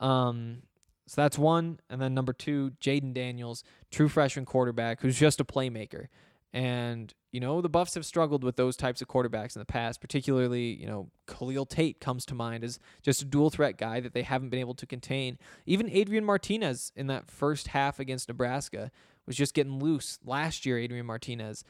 [0.00, 0.62] Um,
[1.06, 1.80] so that's one.
[1.88, 6.08] And then number two, Jayden Daniels, true freshman quarterback who's just a playmaker.
[6.52, 10.00] And, you know, the Buffs have struggled with those types of quarterbacks in the past,
[10.00, 14.14] particularly, you know, Khalil Tate comes to mind as just a dual threat guy that
[14.14, 15.38] they haven't been able to contain.
[15.66, 18.90] Even Adrian Martinez in that first half against Nebraska
[19.28, 20.18] was just getting loose.
[20.24, 21.62] Last year, Adrian Martinez.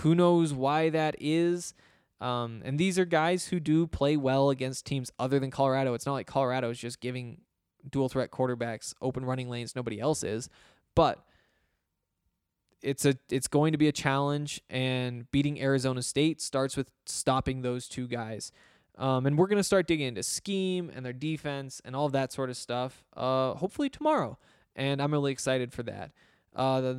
[0.00, 1.74] Who knows why that is?
[2.20, 5.94] Um, and these are guys who do play well against teams other than Colorado.
[5.94, 7.42] It's not like Colorado is just giving
[7.90, 10.48] dual threat quarterbacks open running lanes nobody else is
[10.94, 11.24] but
[12.82, 17.62] it's a it's going to be a challenge and beating Arizona State starts with stopping
[17.62, 18.52] those two guys
[18.96, 22.12] um, and we're going to start digging into scheme and their defense and all of
[22.12, 24.38] that sort of stuff uh, hopefully tomorrow
[24.78, 26.12] and I'm really excited for that
[26.58, 26.94] uh,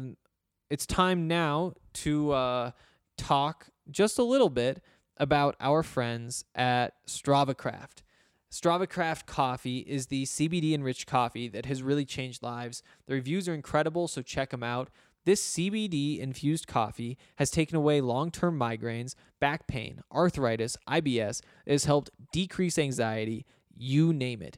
[0.69, 2.71] it's time now to uh,
[3.17, 4.81] talk just a little bit
[5.17, 8.03] about our friends at StravaCraft.
[8.51, 12.81] StravaCraft Coffee is the CBD enriched coffee that has really changed lives.
[13.05, 14.89] The reviews are incredible, so check them out.
[15.25, 21.41] This CBD infused coffee has taken away long term migraines, back pain, arthritis, IBS.
[21.65, 24.57] It has helped decrease anxiety, you name it.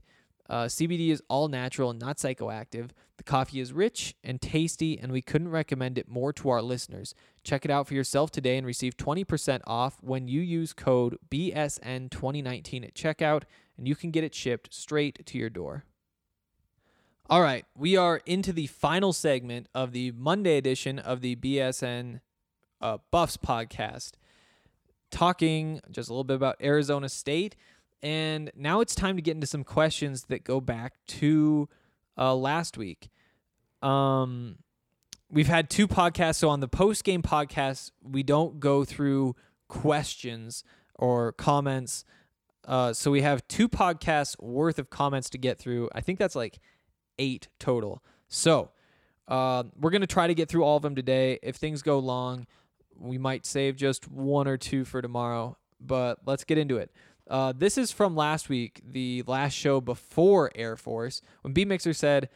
[0.52, 2.90] Uh, CBD is all natural and not psychoactive.
[3.16, 7.16] The coffee is rich and tasty, and we couldn't recommend it more to our listeners.
[7.42, 12.84] Check it out for yourself today and receive 20% off when you use code BSN2019
[12.84, 13.44] at checkout
[13.78, 15.86] and you can get it shipped straight to your door.
[17.30, 22.20] All right, we are into the final segment of the Monday edition of the BSN
[22.82, 24.12] uh, Buffs podcast,
[25.12, 27.56] talking just a little bit about Arizona State.
[28.04, 31.70] And now it's time to get into some questions that go back to
[32.18, 33.10] uh, last week.
[33.82, 34.58] Um,
[35.30, 36.36] we've had two podcasts.
[36.36, 39.36] So on the post game podcast, we don't go through
[39.68, 40.64] questions
[40.96, 42.06] or comments
[42.68, 45.90] uh, so we have two podcasts worth of comments to get through.
[45.94, 46.60] I think that's like
[47.18, 48.04] eight total.
[48.28, 48.72] So
[49.28, 51.40] uh, we're going to try to get through all of them today.
[51.42, 52.46] If things go long,
[52.98, 56.92] we might save just one or two for tomorrow, but let's get into it.
[57.32, 61.94] Uh, this is from last week, the last show before Air Force, when B Mixer
[61.94, 62.30] said,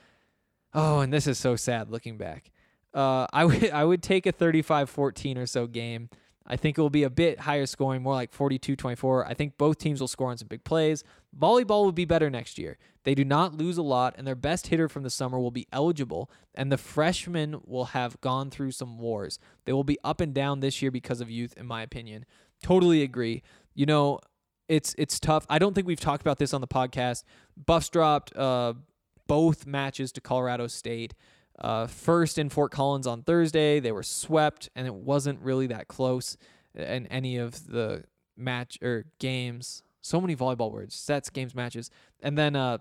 [0.74, 2.52] Oh, and this is so sad looking back.
[2.94, 6.10] Uh, I would I would take a 35-14 or so game
[6.48, 9.28] I think it will be a bit higher scoring, more like 42 24.
[9.28, 11.04] I think both teams will score on some big plays.
[11.38, 12.78] Volleyball will be better next year.
[13.04, 15.68] They do not lose a lot, and their best hitter from the summer will be
[15.72, 19.40] eligible, and the freshmen will have gone through some wars.
[19.66, 22.26] They will be up and down this year because of youth, in my opinion.
[22.62, 23.42] Totally agree.
[23.74, 24.20] You know,
[24.68, 25.46] it's it's tough.
[25.50, 27.24] I don't think we've talked about this on the podcast.
[27.58, 28.74] Buffs dropped uh,
[29.28, 31.14] both matches to Colorado State.
[31.60, 35.88] Uh, first in Fort Collins on Thursday, they were swept, and it wasn't really that
[35.88, 36.36] close
[36.74, 38.04] in any of the
[38.36, 39.84] match or games.
[40.02, 41.90] So many volleyball words: sets, games, matches.
[42.22, 42.80] And then uh,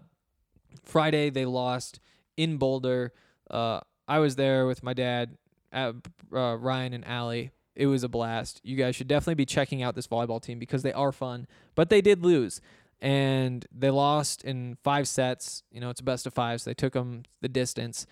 [0.83, 2.01] Friday they lost
[2.37, 3.13] in Boulder.
[3.51, 5.37] Uh, I was there with my dad,
[5.73, 5.93] uh,
[6.31, 7.51] Ryan and Allie.
[7.75, 8.61] It was a blast.
[8.63, 11.47] You guys should definitely be checking out this volleyball team because they are fun.
[11.75, 12.61] But they did lose,
[13.01, 15.63] and they lost in five sets.
[15.71, 18.07] You know, it's a best of five, so they took them the distance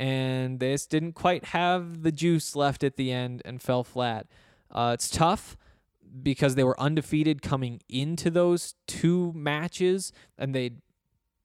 [0.00, 4.26] and they just didn't quite have the juice left at the end and fell flat.
[4.70, 5.58] Uh, it's tough
[6.22, 10.80] because they were undefeated coming into those two matches, and they'd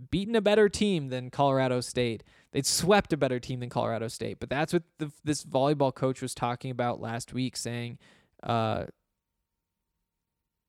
[0.09, 2.23] beaten a better team than Colorado State.
[2.55, 4.39] They'd swept a better team than Colorado State.
[4.39, 7.97] But that's what the, this volleyball coach was talking about last week, saying
[8.43, 8.85] uh,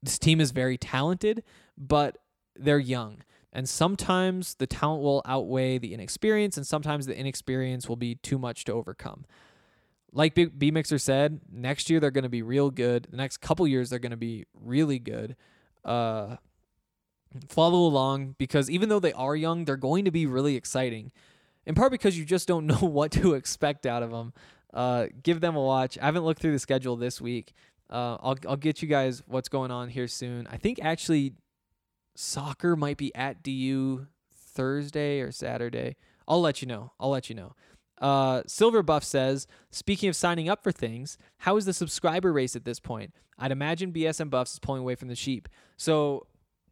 [0.03, 1.45] this team is very talented,
[1.79, 2.19] but
[2.57, 3.19] they're young.
[3.53, 8.37] And sometimes the talent will outweigh the inexperience, and sometimes the inexperience will be too
[8.37, 9.25] much to overcome.
[10.11, 13.07] Like B, B Mixer said, next year they're going to be real good.
[13.13, 15.37] The next couple years they're going to be really good.
[15.85, 16.39] Uh,
[17.49, 21.13] follow along because even though they are young, they're going to be really exciting.
[21.67, 24.33] In part because you just don't know what to expect out of them.
[24.73, 25.99] Uh, give them a watch.
[25.99, 27.53] I haven't looked through the schedule this week.
[27.89, 30.47] Uh, I'll I'll get you guys what's going on here soon.
[30.51, 31.35] I think actually
[32.17, 35.97] soccer might be at DU Thursday or Saturday.
[36.27, 36.93] I'll let you know.
[36.99, 37.55] I'll let you know.
[38.01, 42.57] Uh, Silver Buff says, speaking of signing up for things, how is the subscriber race
[42.57, 43.15] at this point?
[43.39, 45.49] I'd imagine BSN Buffs is pulling away from the sheep.
[45.77, 46.27] So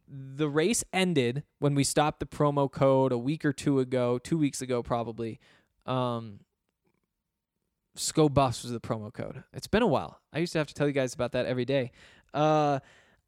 [0.07, 4.37] the race ended when we stopped the promo code a week or two ago, two
[4.37, 5.39] weeks ago probably.
[5.85, 6.39] Um,
[7.95, 9.43] SKO Buffs was the promo code.
[9.53, 10.19] It's been a while.
[10.33, 11.91] I used to have to tell you guys about that every day.
[12.33, 12.79] Uh,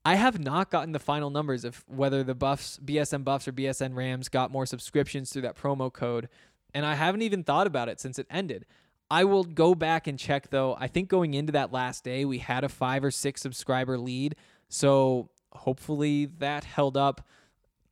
[0.04, 3.96] I have not gotten the final numbers of whether the Buffs, BSN Buffs or BSN
[3.96, 6.30] Rams got more subscriptions through that promo code,
[6.74, 8.66] and I haven't even thought about it since it ended.
[9.10, 10.76] I will go back and check though.
[10.80, 14.36] I think going into that last day, we had a five or six subscriber lead,
[14.70, 17.26] so hopefully that held up.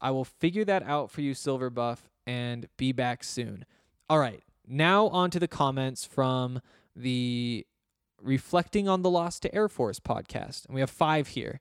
[0.01, 3.65] I will figure that out for you, Silver Buff, and be back soon.
[4.09, 6.61] All right, now on to the comments from
[6.95, 7.65] the
[8.21, 11.59] Reflecting on the Loss to Air Force podcast, and we have five here.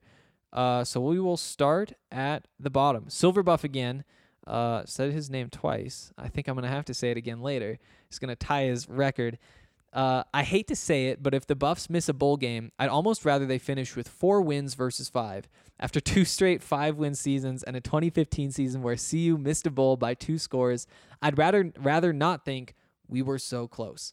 [0.51, 3.09] Uh, so we will start at the bottom.
[3.09, 4.03] Silver Buff again
[4.47, 6.13] uh, said his name twice.
[6.17, 7.77] I think I'm going to have to say it again later.
[8.09, 9.37] He's going to tie his record.
[9.95, 12.89] Uh, I hate to say it, but if the Buffs miss a bowl game, I'd
[12.89, 15.47] almost rather they finish with four wins versus five.
[15.79, 19.95] After two straight five win seasons and a 2015 season where CU missed a bowl
[19.95, 20.85] by two scores,
[21.21, 22.75] I'd rather rather not think
[23.07, 24.11] we were so close.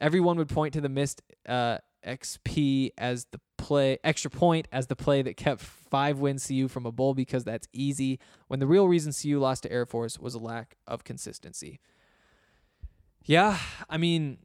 [0.00, 4.94] Everyone would point to the missed uh, XP as the play extra point as the
[4.94, 8.20] play that kept five win CU from a bowl because that's easy.
[8.46, 11.80] When the real reason CU lost to Air Force was a lack of consistency.
[13.24, 13.58] Yeah,
[13.88, 14.38] I mean,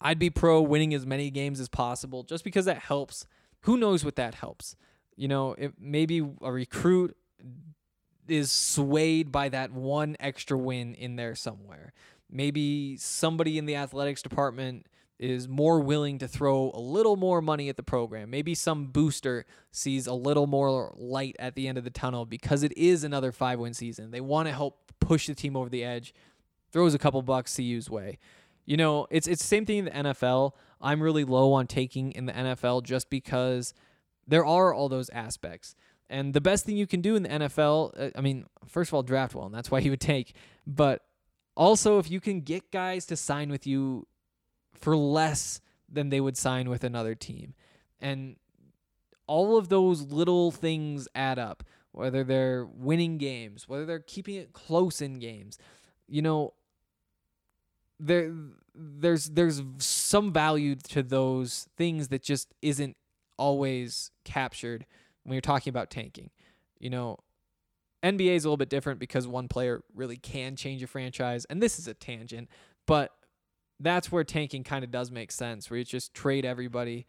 [0.00, 3.26] I'd be pro winning as many games as possible just because that helps.
[3.62, 4.76] Who knows what that helps?
[5.16, 7.16] You know, if maybe a recruit
[8.28, 11.92] is swayed by that one extra win in there somewhere.
[12.30, 14.86] Maybe somebody in the athletics department
[15.18, 18.30] is more willing to throw a little more money at the program.
[18.30, 22.62] Maybe some booster sees a little more light at the end of the tunnel because
[22.62, 24.10] it is another five win season.
[24.10, 26.14] They want to help push the team over the edge,
[26.70, 28.18] throws a couple bucks CU's way.
[28.68, 30.52] You know, it's it's the same thing in the NFL.
[30.78, 33.72] I'm really low on taking in the NFL just because
[34.26, 35.74] there are all those aspects.
[36.10, 38.94] And the best thing you can do in the NFL, uh, I mean, first of
[38.94, 40.34] all, draft well, and that's why he would take.
[40.66, 41.02] But
[41.56, 44.06] also, if you can get guys to sign with you
[44.74, 47.54] for less than they would sign with another team.
[47.98, 48.36] And
[49.26, 54.52] all of those little things add up, whether they're winning games, whether they're keeping it
[54.52, 55.56] close in games.
[56.06, 56.52] You know,
[58.00, 58.32] there
[58.74, 62.96] there's there's some value to those things that just isn't
[63.36, 64.86] always captured
[65.24, 66.30] when you're talking about tanking.
[66.78, 67.18] You know,
[68.02, 71.62] NBA is a little bit different because one player really can change a franchise, and
[71.62, 72.48] this is a tangent,
[72.86, 73.12] but
[73.80, 77.06] that's where tanking kind of does make sense, where you just trade everybody,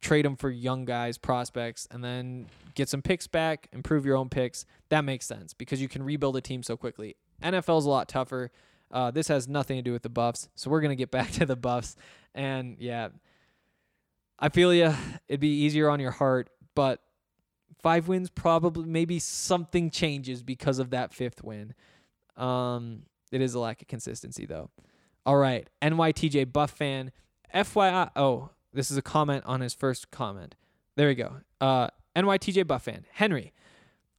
[0.00, 4.28] trade them for young guys, prospects, and then get some picks back, improve your own
[4.28, 4.64] picks.
[4.88, 7.16] That makes sense because you can rebuild a team so quickly.
[7.42, 8.50] NFL's a lot tougher.
[8.90, 11.46] Uh, this has nothing to do with the buffs, so we're gonna get back to
[11.46, 11.96] the buffs.
[12.34, 13.08] And yeah,
[14.38, 14.94] I feel you.
[15.28, 17.00] It'd be easier on your heart, but
[17.82, 21.74] five wins probably maybe something changes because of that fifth win.
[22.36, 24.70] Um, it is a lack of consistency though.
[25.26, 27.12] All right, NYTJ Buff fan.
[27.54, 30.54] FYI, oh, this is a comment on his first comment.
[30.96, 31.36] There we go.
[31.60, 33.52] Uh, NYTJ Buff fan Henry.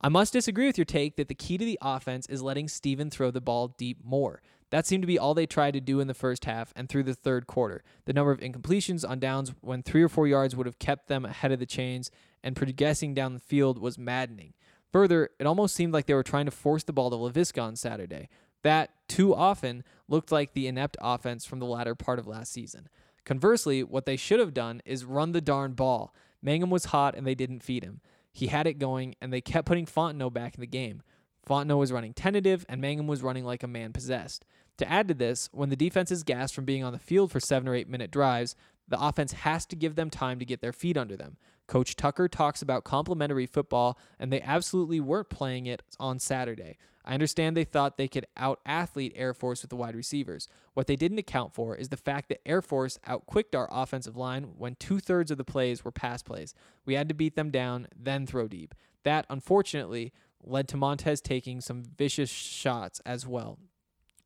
[0.04, 3.10] I must disagree with your take that the key to the offense is letting Steven
[3.12, 4.42] throw the ball deep more.
[4.72, 7.04] That seemed to be all they tried to do in the first half and through
[7.04, 7.84] the third quarter.
[8.06, 11.26] The number of incompletions on downs when three or four yards would have kept them
[11.26, 12.10] ahead of the chains
[12.42, 14.54] and progressing down the field was maddening.
[14.92, 17.76] Further, it almost seemed like they were trying to force the ball to Laviska on
[17.76, 18.30] Saturday.
[18.64, 22.88] That, too often, looked like the inept offense from the latter part of last season.
[23.26, 26.14] Conversely, what they should have done is run the darn ball.
[26.44, 28.02] Mangham was hot and they didn't feed him.
[28.32, 31.04] He had it going and they kept putting Fontenot back in the game.
[31.48, 34.46] Fontenot was running tentative and Mangham was running like a man possessed.
[34.78, 37.40] To add to this, when the defense is gassed from being on the field for
[37.40, 38.56] seven or eight minute drives,
[38.88, 41.38] the offense has to give them time to get their feet under them.
[41.68, 46.78] Coach Tucker talks about complementary football, and they absolutely weren't playing it on Saturday.
[47.06, 50.48] I understand they thought they could out athlete Air Force with the wide receivers.
[50.74, 54.44] What they didn't account for is the fact that Air Force outquicked our offensive line
[54.58, 56.54] when two thirds of the plays were pass plays.
[56.86, 58.76] We had to beat them down, then throw deep.
[59.04, 60.12] That, unfortunately,
[60.44, 63.58] led to Montez taking some vicious shots as well.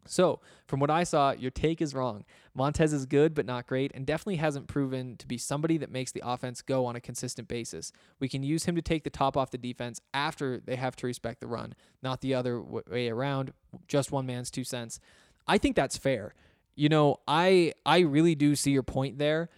[0.08, 2.26] So, from what I saw, your take is wrong.
[2.54, 6.12] Montez is good, but not great, and definitely hasn't proven to be somebody that makes
[6.12, 7.92] the offense go on a consistent basis.
[8.20, 11.08] We can use him to take the top off the defense after they have to
[11.08, 13.52] respect the run, not the other way around,
[13.88, 15.00] just one man's two cents.
[15.48, 16.36] I think that's fair.
[16.76, 19.50] You know, I I really do see your point there.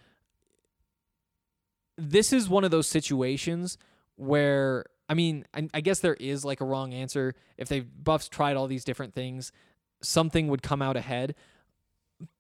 [1.98, 3.78] This is one of those situations
[4.16, 7.34] where I mean, I, I guess there is like a wrong answer.
[7.58, 9.52] If they Buffs tried all these different things,
[10.02, 11.36] something would come out ahead.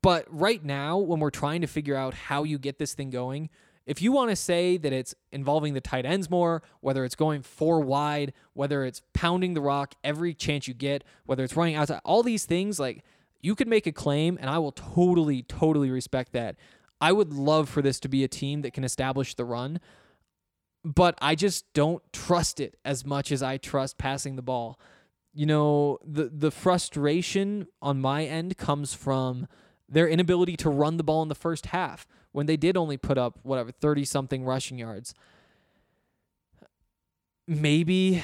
[0.01, 3.49] But right now, when we're trying to figure out how you get this thing going,
[3.85, 7.41] if you want to say that it's involving the tight ends more, whether it's going
[7.41, 12.01] four wide, whether it's pounding the rock every chance you get, whether it's running outside,
[12.03, 13.03] all these things, like
[13.39, 16.57] you could make a claim, and I will totally, totally respect that.
[16.99, 19.79] I would love for this to be a team that can establish the run,
[20.83, 24.79] but I just don't trust it as much as I trust passing the ball
[25.37, 29.47] you know, the the frustration on my end comes from
[29.87, 33.19] their inability to run the ball in the first half when they did only put
[33.19, 35.13] up whatever 30 something rushing yards.
[37.47, 38.23] Maybe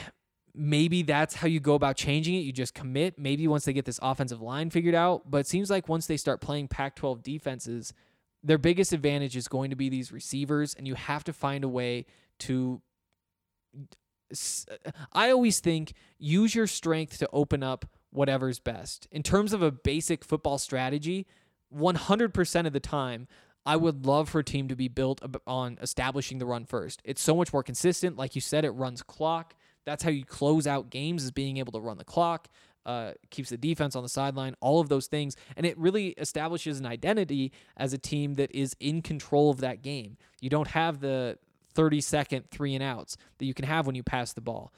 [0.56, 2.40] maybe that's how you go about changing it.
[2.40, 3.20] You just commit.
[3.20, 6.18] Maybe once they get this offensive line figured out, but it seems like once they
[6.18, 7.94] start playing Pac-12 defenses,
[8.42, 11.70] their biggest advantage is going to be these receivers and you have to find a
[11.70, 12.08] way
[12.40, 12.82] to
[15.14, 19.08] I always think use your strength to open up whatever's best.
[19.12, 21.26] In terms of a basic football strategy,
[21.76, 23.28] 100% of the time,
[23.66, 27.02] I would love for a team to be built on establishing the run first.
[27.06, 28.18] It's so much more consistent.
[28.18, 29.56] Like you said, it runs clock.
[29.86, 32.50] That's how you close out games is being able to run the clock,
[32.86, 35.36] uh, keeps the defense on the sideline, all of those things.
[35.56, 39.82] And it really establishes an identity as a team that is in control of that
[39.82, 40.18] game.
[40.42, 41.38] You don't have the
[41.74, 44.74] 30 second three and outs that you can have when you pass the ball.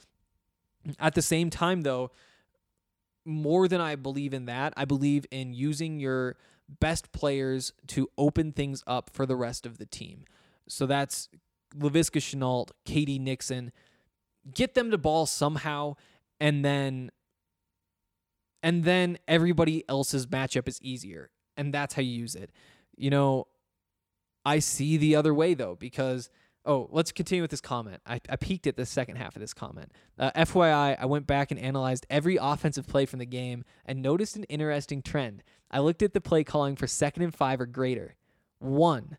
[0.99, 2.11] At the same time, though,
[3.25, 6.37] more than I believe in that, I believe in using your
[6.79, 10.25] best players to open things up for the rest of the team.
[10.67, 11.29] So that's
[11.75, 13.19] Laviska Shenault, K.D.
[13.19, 13.71] Nixon.
[14.53, 15.95] Get them to ball somehow,
[16.39, 17.11] and then
[18.61, 21.29] and then everybody else's matchup is easier.
[21.57, 22.51] And that's how you use it.
[22.97, 23.47] You know,
[24.43, 26.29] I see the other way though, because–
[26.65, 28.01] Oh, let's continue with this comment.
[28.07, 29.91] I, I peeked at the second half of this comment.
[30.17, 34.35] Uh, FYI, I went back and analyzed every offensive play from the game and noticed
[34.35, 35.43] an interesting trend.
[35.69, 38.15] I looked at the play calling for second and five or greater.
[38.57, 39.17] One,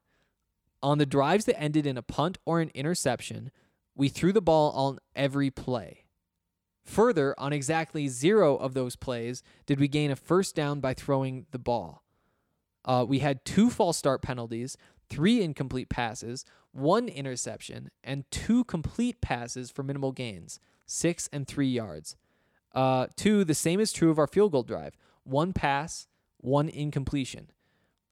[0.82, 3.52] on the drives that ended in a punt or an interception,
[3.94, 6.06] we threw the ball on every play.
[6.84, 11.46] Further, on exactly zero of those plays did we gain a first down by throwing
[11.50, 12.02] the ball.
[12.84, 14.76] Uh, we had two false start penalties,
[15.08, 21.68] three incomplete passes, one interception, and two complete passes for minimal gains, six and three
[21.68, 22.16] yards.
[22.74, 26.06] Uh, two, the same is true of our field goal drive one pass,
[26.38, 27.50] one incompletion.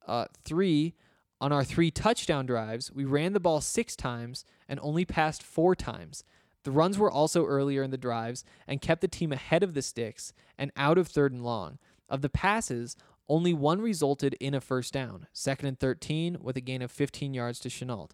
[0.07, 0.95] Uh, three,
[1.40, 5.74] on our three touchdown drives, we ran the ball six times and only passed four
[5.74, 6.24] times.
[6.64, 9.82] The runs were also earlier in the drives and kept the team ahead of the
[9.82, 11.78] sticks and out of third and long.
[12.09, 12.97] Of the passes,
[13.29, 17.35] only one resulted in a first down, second and 13, with a gain of 15
[17.35, 18.11] yards to Shenault.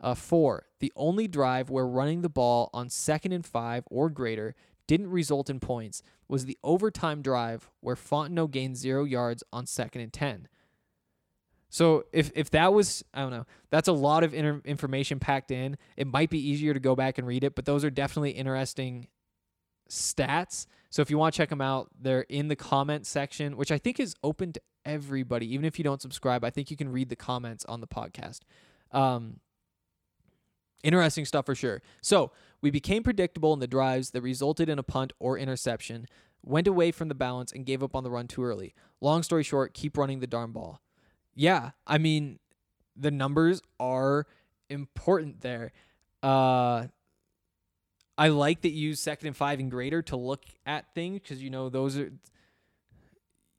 [0.00, 4.54] Uh, four, the only drive where running the ball on second and five or greater
[4.86, 10.02] didn't result in points was the overtime drive where Fontenot gained zero yards on second
[10.02, 10.48] and 10.
[11.68, 15.50] So if if that was I don't know, that's a lot of inter- information packed
[15.50, 15.76] in.
[15.96, 19.08] It might be easier to go back and read it, but those are definitely interesting
[19.88, 20.66] stats.
[20.90, 23.78] So if you want to check them out, they're in the comment section, which I
[23.78, 26.44] think is open to everybody, even if you don't subscribe.
[26.44, 28.40] I think you can read the comments on the podcast.
[28.92, 29.40] Um,
[30.82, 31.82] interesting stuff for sure.
[32.00, 32.30] So
[32.60, 36.06] we became predictable in the drives that resulted in a punt or interception,
[36.42, 38.74] went away from the balance, and gave up on the run too early.
[39.00, 40.80] Long story short, keep running the darn ball.
[41.34, 42.38] Yeah, I mean,
[42.96, 44.26] the numbers are
[44.70, 45.72] important there.
[46.22, 46.86] Uh,
[48.18, 51.42] I like that you use second and five and greater to look at things because
[51.42, 52.10] you know those are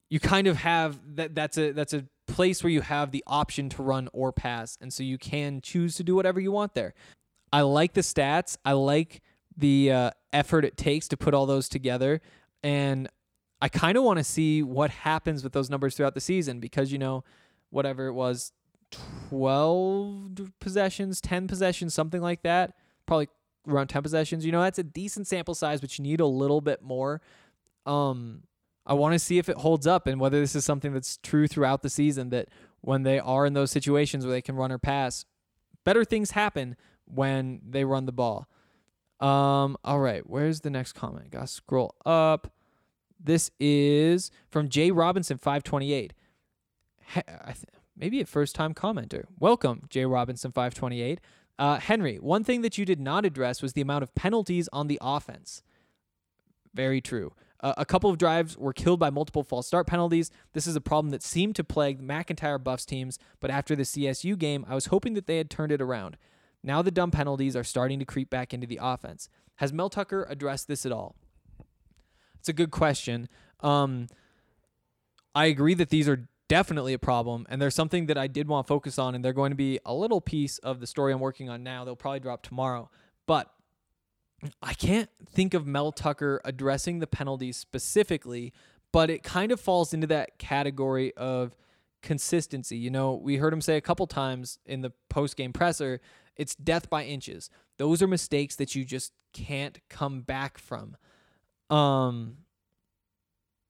[0.10, 3.70] you kind of have that that's a that's a place where you have the option
[3.70, 6.94] to run or pass and so you can choose to do whatever you want there.
[7.54, 8.58] I like the stats.
[8.66, 9.22] I like
[9.56, 12.22] the uh, effort it takes to put all those together
[12.64, 13.10] and
[13.62, 16.92] I kind of want to see what happens with those numbers throughout the season because
[16.92, 17.24] you know
[17.70, 18.52] whatever it was
[19.30, 22.74] 12 possessions, 10 possessions, something like that.
[23.06, 23.28] Probably
[23.68, 24.46] around 10 possessions.
[24.46, 27.22] You know, that's a decent sample size, but you need a little bit more.
[27.86, 28.44] Um,
[28.86, 31.48] I want to see if it holds up and whether this is something that's true
[31.48, 32.48] throughout the season that
[32.82, 35.26] when they are in those situations where they can run or pass,
[35.84, 38.48] better things happen when they run the ball.
[39.20, 41.32] Um, all right, where's the next comment?
[41.32, 42.54] Gotta scroll up.
[43.20, 46.14] This is from Jay Robinson 528.
[47.14, 47.66] He- I th-
[47.96, 49.24] maybe a first time commenter.
[49.40, 51.20] Welcome, Jay Robinson 528.
[51.60, 54.88] Uh, Henry, one thing that you did not address was the amount of penalties on
[54.88, 55.64] the offense.
[56.74, 57.34] Very true.
[57.60, 60.30] Uh, a couple of drives were killed by multiple false start penalties.
[60.54, 64.38] This is a problem that seemed to plague MacIntyre Buffs teams, but after the CSU
[64.38, 66.18] game, I was hoping that they had turned it around.
[66.62, 69.30] Now the dumb penalties are starting to creep back into the offense.
[69.56, 71.16] Has Mel Tucker addressed this at all?
[72.40, 73.28] It's a good question.
[73.62, 74.08] Um,
[75.34, 78.66] I agree that these are definitely a problem, and there's something that I did want
[78.66, 81.20] to focus on, and they're going to be a little piece of the story I'm
[81.20, 81.84] working on now.
[81.84, 82.90] They'll probably drop tomorrow,
[83.26, 83.52] but
[84.62, 88.54] I can't think of Mel Tucker addressing the penalties specifically,
[88.92, 91.56] but it kind of falls into that category of
[92.02, 92.78] consistency.
[92.78, 96.00] You know, we heard him say a couple times in the post game presser,
[96.36, 97.50] it's death by inches.
[97.78, 100.96] Those are mistakes that you just can't come back from.
[101.70, 102.38] Um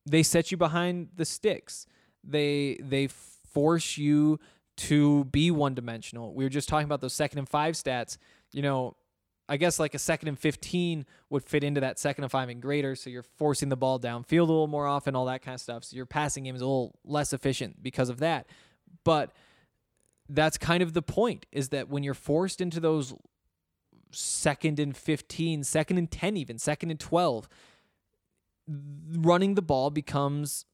[0.05, 1.85] they set you behind the sticks.
[2.27, 4.39] They they force you
[4.77, 6.33] to be one dimensional.
[6.33, 8.17] We were just talking about those second and five stats.
[8.51, 8.95] You know,
[9.49, 12.61] I guess like a second and 15 would fit into that second and five and
[12.61, 12.95] greater.
[12.95, 15.85] So you're forcing the ball downfield a little more often, all that kind of stuff.
[15.85, 18.47] So your passing game is a little less efficient because of that.
[19.03, 19.31] But
[20.29, 23.13] that's kind of the point is that when you're forced into those
[24.11, 27.47] second and 15, second and 10, even second and 12,
[29.15, 30.65] running the ball becomes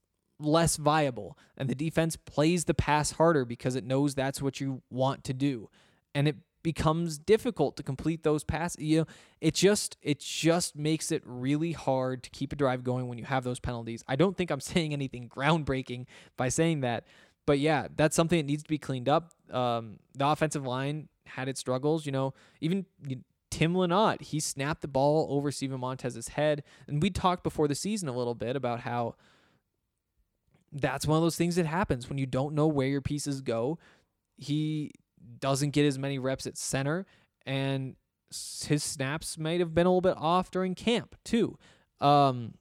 [0.44, 1.38] less viable.
[1.58, 5.34] And the defense plays the pass harder because it knows that's what you want to
[5.34, 5.70] do.
[6.14, 8.82] And it becomes difficult to complete those passes.
[8.82, 9.06] You know
[9.42, 13.26] it just it just makes it really hard to keep a drive going when you
[13.26, 14.04] have those penalties.
[14.08, 16.06] I don't think i'm saying anything groundbreaking
[16.38, 17.06] by saying that
[17.46, 19.34] but yeah that's something that needs to be cleaned up.
[19.52, 22.86] Um, the offensive line had its struggles you know even
[23.52, 26.64] Tim Lynott, he snapped the ball over Steven Montez's head.
[26.88, 29.14] And we talked before the season a little bit about how
[30.74, 33.78] that's one of those things that happens when you don't know where your pieces go.
[34.38, 34.92] He
[35.40, 37.06] doesn't get as many reps at center,
[37.46, 37.96] and
[38.66, 41.58] his snaps might have been a little bit off during camp, too.
[42.02, 42.56] Um,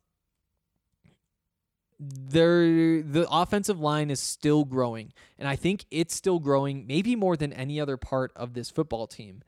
[2.04, 7.36] there the offensive line is still growing and i think it's still growing maybe more
[7.36, 9.40] than any other part of this football team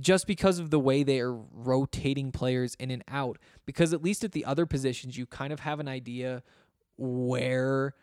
[0.00, 3.38] just because of the way they are rotating players in and out.
[3.66, 6.42] Because at least at the other positions, you kind of have an idea
[6.96, 7.94] where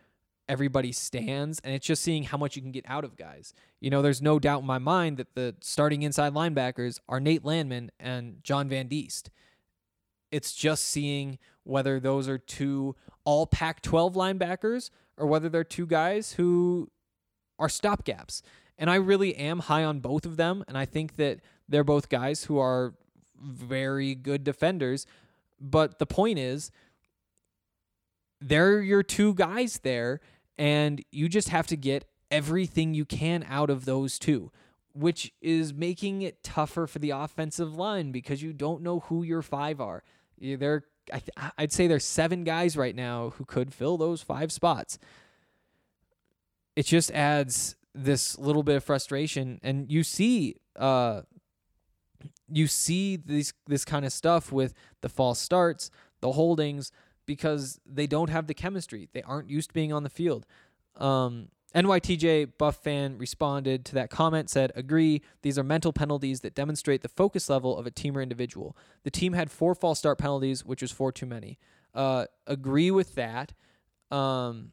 [0.50, 3.54] everybody stands, and it's just seeing how much you can get out of guys.
[3.80, 7.46] You know, there's no doubt in my mind that the starting inside linebackers are Nate
[7.46, 9.30] Landman and John Van Diest.
[10.32, 15.86] It's just seeing whether those are two all Pac 12 linebackers or whether they're two
[15.86, 16.89] guys who
[17.60, 18.42] are stopgaps.
[18.78, 20.64] And I really am high on both of them.
[20.68, 21.39] And I think that
[21.70, 22.96] they're both guys who are
[23.39, 25.06] very good defenders.
[25.60, 26.72] But the point is,
[28.42, 30.20] they're your two guys there,
[30.58, 34.52] and you just have to get everything you can out of those two,
[34.94, 39.42] which is making it tougher for the offensive line because you don't know who your
[39.42, 40.04] five are.
[40.39, 40.86] There,
[41.58, 44.98] I'd say there's seven guys right now who could fill those five spots.
[46.76, 51.22] It just adds this little bit of frustration, and you see, uh,
[52.48, 56.92] you see these this kind of stuff with the false starts, the holdings,
[57.26, 59.09] because they don't have the chemistry.
[59.13, 60.45] They aren't used to being on the field.
[60.97, 66.53] Um, NYTJ Buff fan responded to that comment, said, Agree, these are mental penalties that
[66.53, 68.76] demonstrate the focus level of a team or individual.
[69.03, 71.57] The team had four false start penalties, which was four too many.
[71.93, 73.53] Uh, agree with that.
[74.09, 74.72] Um,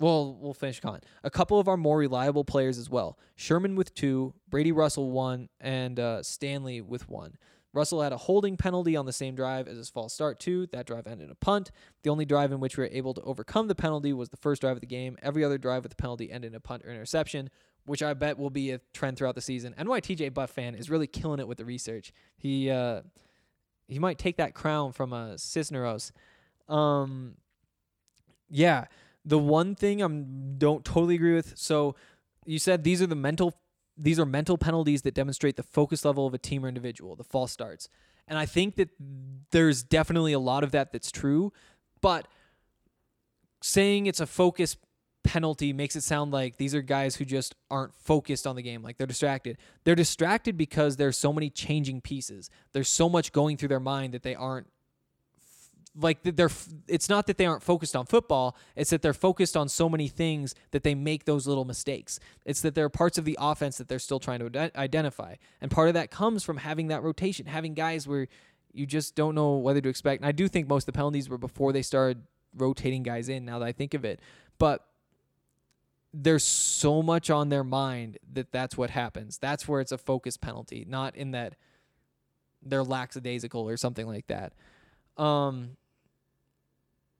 [0.00, 0.80] well, we'll finish.
[1.22, 3.16] A couple of our more reliable players as well.
[3.36, 7.36] Sherman with two, Brady Russell one, and uh, Stanley with one.
[7.74, 10.66] Russell had a holding penalty on the same drive as his false start too.
[10.68, 11.70] That drive ended in a punt.
[12.02, 14.60] The only drive in which we were able to overcome the penalty was the first
[14.60, 15.16] drive of the game.
[15.22, 17.48] Every other drive with the penalty ended in a punt or interception,
[17.86, 19.74] which I bet will be a trend throughout the season.
[19.78, 22.12] NYTJ Buff fan is really killing it with the research.
[22.36, 23.02] He uh,
[23.88, 26.12] he might take that crown from uh, Cisneros.
[26.68, 27.36] Um,
[28.50, 28.86] yeah,
[29.24, 31.56] the one thing I'm don't totally agree with.
[31.56, 31.94] So
[32.44, 33.54] you said these are the mental
[33.96, 37.24] these are mental penalties that demonstrate the focus level of a team or individual, the
[37.24, 37.88] false starts.
[38.26, 38.88] And I think that
[39.50, 41.52] there's definitely a lot of that that's true,
[42.00, 42.28] but
[43.62, 44.76] saying it's a focus
[45.24, 48.82] penalty makes it sound like these are guys who just aren't focused on the game,
[48.82, 49.56] like they're distracted.
[49.84, 52.50] They're distracted because there's so many changing pieces.
[52.72, 54.66] There's so much going through their mind that they aren't
[55.94, 56.50] like they're
[56.88, 60.08] it's not that they aren't focused on football it's that they're focused on so many
[60.08, 62.18] things that they make those little mistakes.
[62.46, 65.34] It's that there are parts of the offense that they're still trying to identify.
[65.60, 68.28] And part of that comes from having that rotation having guys where
[68.72, 71.28] you just don't know whether to expect and i do think most of the penalties
[71.28, 72.22] were before they started
[72.56, 74.20] rotating guys in now that i think of it.
[74.58, 74.86] But
[76.14, 79.38] there's so much on their mind that that's what happens.
[79.38, 81.54] That's where it's a focus penalty not in that
[82.62, 84.52] they're lackadaisical or something like that.
[85.16, 85.76] Um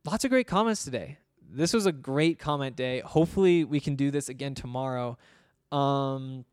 [0.04, 1.18] lots of great comments today.
[1.50, 3.00] This was a great comment day.
[3.00, 5.18] Hopefully, we can do this again tomorrow.
[5.70, 6.44] Um,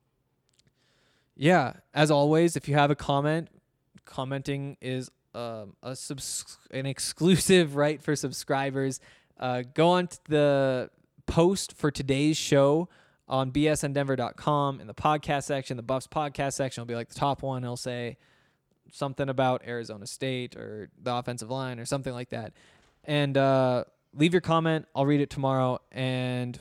[1.36, 3.48] yeah, as always, if you have a comment,
[4.06, 9.00] commenting is um, a subs- an exclusive right for subscribers.
[9.40, 10.90] Uh, go on to the
[11.28, 12.90] post for today's show
[13.30, 17.44] on bsndenver.com in the podcast section, the Buffs podcast section will be like the top
[17.44, 17.64] one.
[17.64, 18.18] It'll say
[18.92, 22.54] something about Arizona State or the offensive line or something like that
[23.10, 24.86] and uh, leave your comment.
[24.96, 26.58] I'll read it tomorrow, and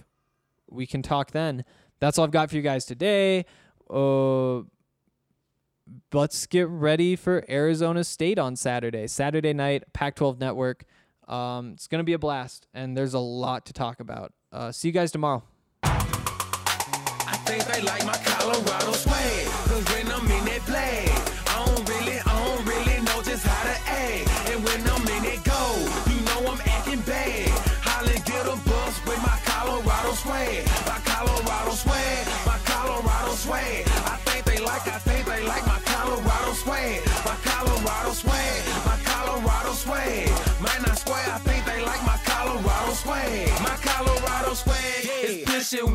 [0.70, 1.64] we can talk then.
[2.00, 3.44] That's all I've got for you guys today.
[3.88, 4.62] Uh,
[6.12, 9.06] let's get ready for Arizona State on Saturday.
[9.06, 10.84] Saturday night, Pac-12 Network.
[11.28, 14.32] Um, it's gonna be a blast, and there's a lot to talk about.
[14.50, 15.42] Uh, see you guys tomorrow.
[15.82, 21.04] I think they like my Colorado cause when I'm in that play,
[21.46, 24.50] I don't really, I don't really know just how to act.
[24.50, 24.97] And when I'm
[30.18, 30.66] swag.
[30.86, 33.86] My Colorado swag, my Colorado swag.
[34.12, 37.00] I think they like, I think they like my Colorado swag.
[37.24, 40.28] My Colorado swag, my Colorado swag.
[40.64, 43.48] Man, I swear, I think they like my Colorado swag.
[43.62, 45.94] My Colorado swag is pushing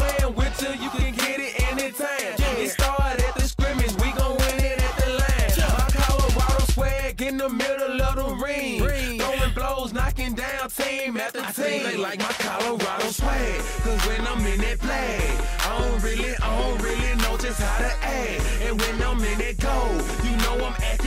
[0.00, 2.34] playing with you, you can get it anytime.
[2.58, 5.52] It started at the scrimmage, we gon' win it at the line.
[5.78, 8.80] My Colorado swag in the middle of the ring.
[9.20, 11.82] Throwing blows, knocking down team after team.
[11.84, 15.20] They like my Colorado swag, cause when I'm in that play,
[15.66, 18.42] I don't really, I don't really know just how to act.
[18.64, 19.76] And when I'm in that go,
[20.24, 20.99] you know I'm acting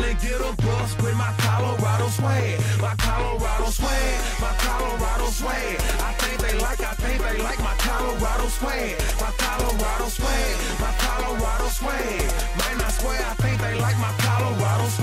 [0.00, 0.10] bad.
[0.10, 2.60] Holla, get a bus with my Colorado swag.
[2.80, 5.80] My Colorado swag, my Colorado swag.
[6.00, 8.98] I think they like, I think they like my Colorado swag.
[9.20, 12.20] My Colorado swag, my Colorado swag.
[12.58, 14.99] Man, I swear, I think they like my Colorado swag.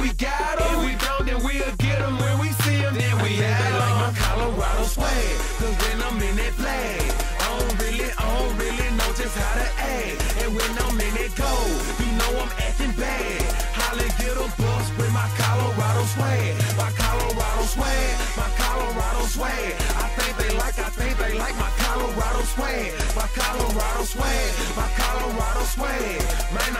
[0.00, 0.80] we got them.
[0.80, 2.94] If we don't, then we'll get them when we see them.
[2.96, 3.80] Then we had them.
[3.80, 6.96] like my Colorado swag, cause when I'm in that play,
[7.40, 10.16] I don't really, I don't really know just how to act.
[10.40, 13.44] And when I'm in that gold, you know I'm acting bad.
[13.76, 19.72] Holla, get a bus with my Colorado swag, my Colorado swag, my Colorado swag.
[20.00, 24.88] I think they like, I think they like my Colorado swag, my Colorado swag, my
[24.96, 26.20] Colorado swag.
[26.56, 26.79] Man,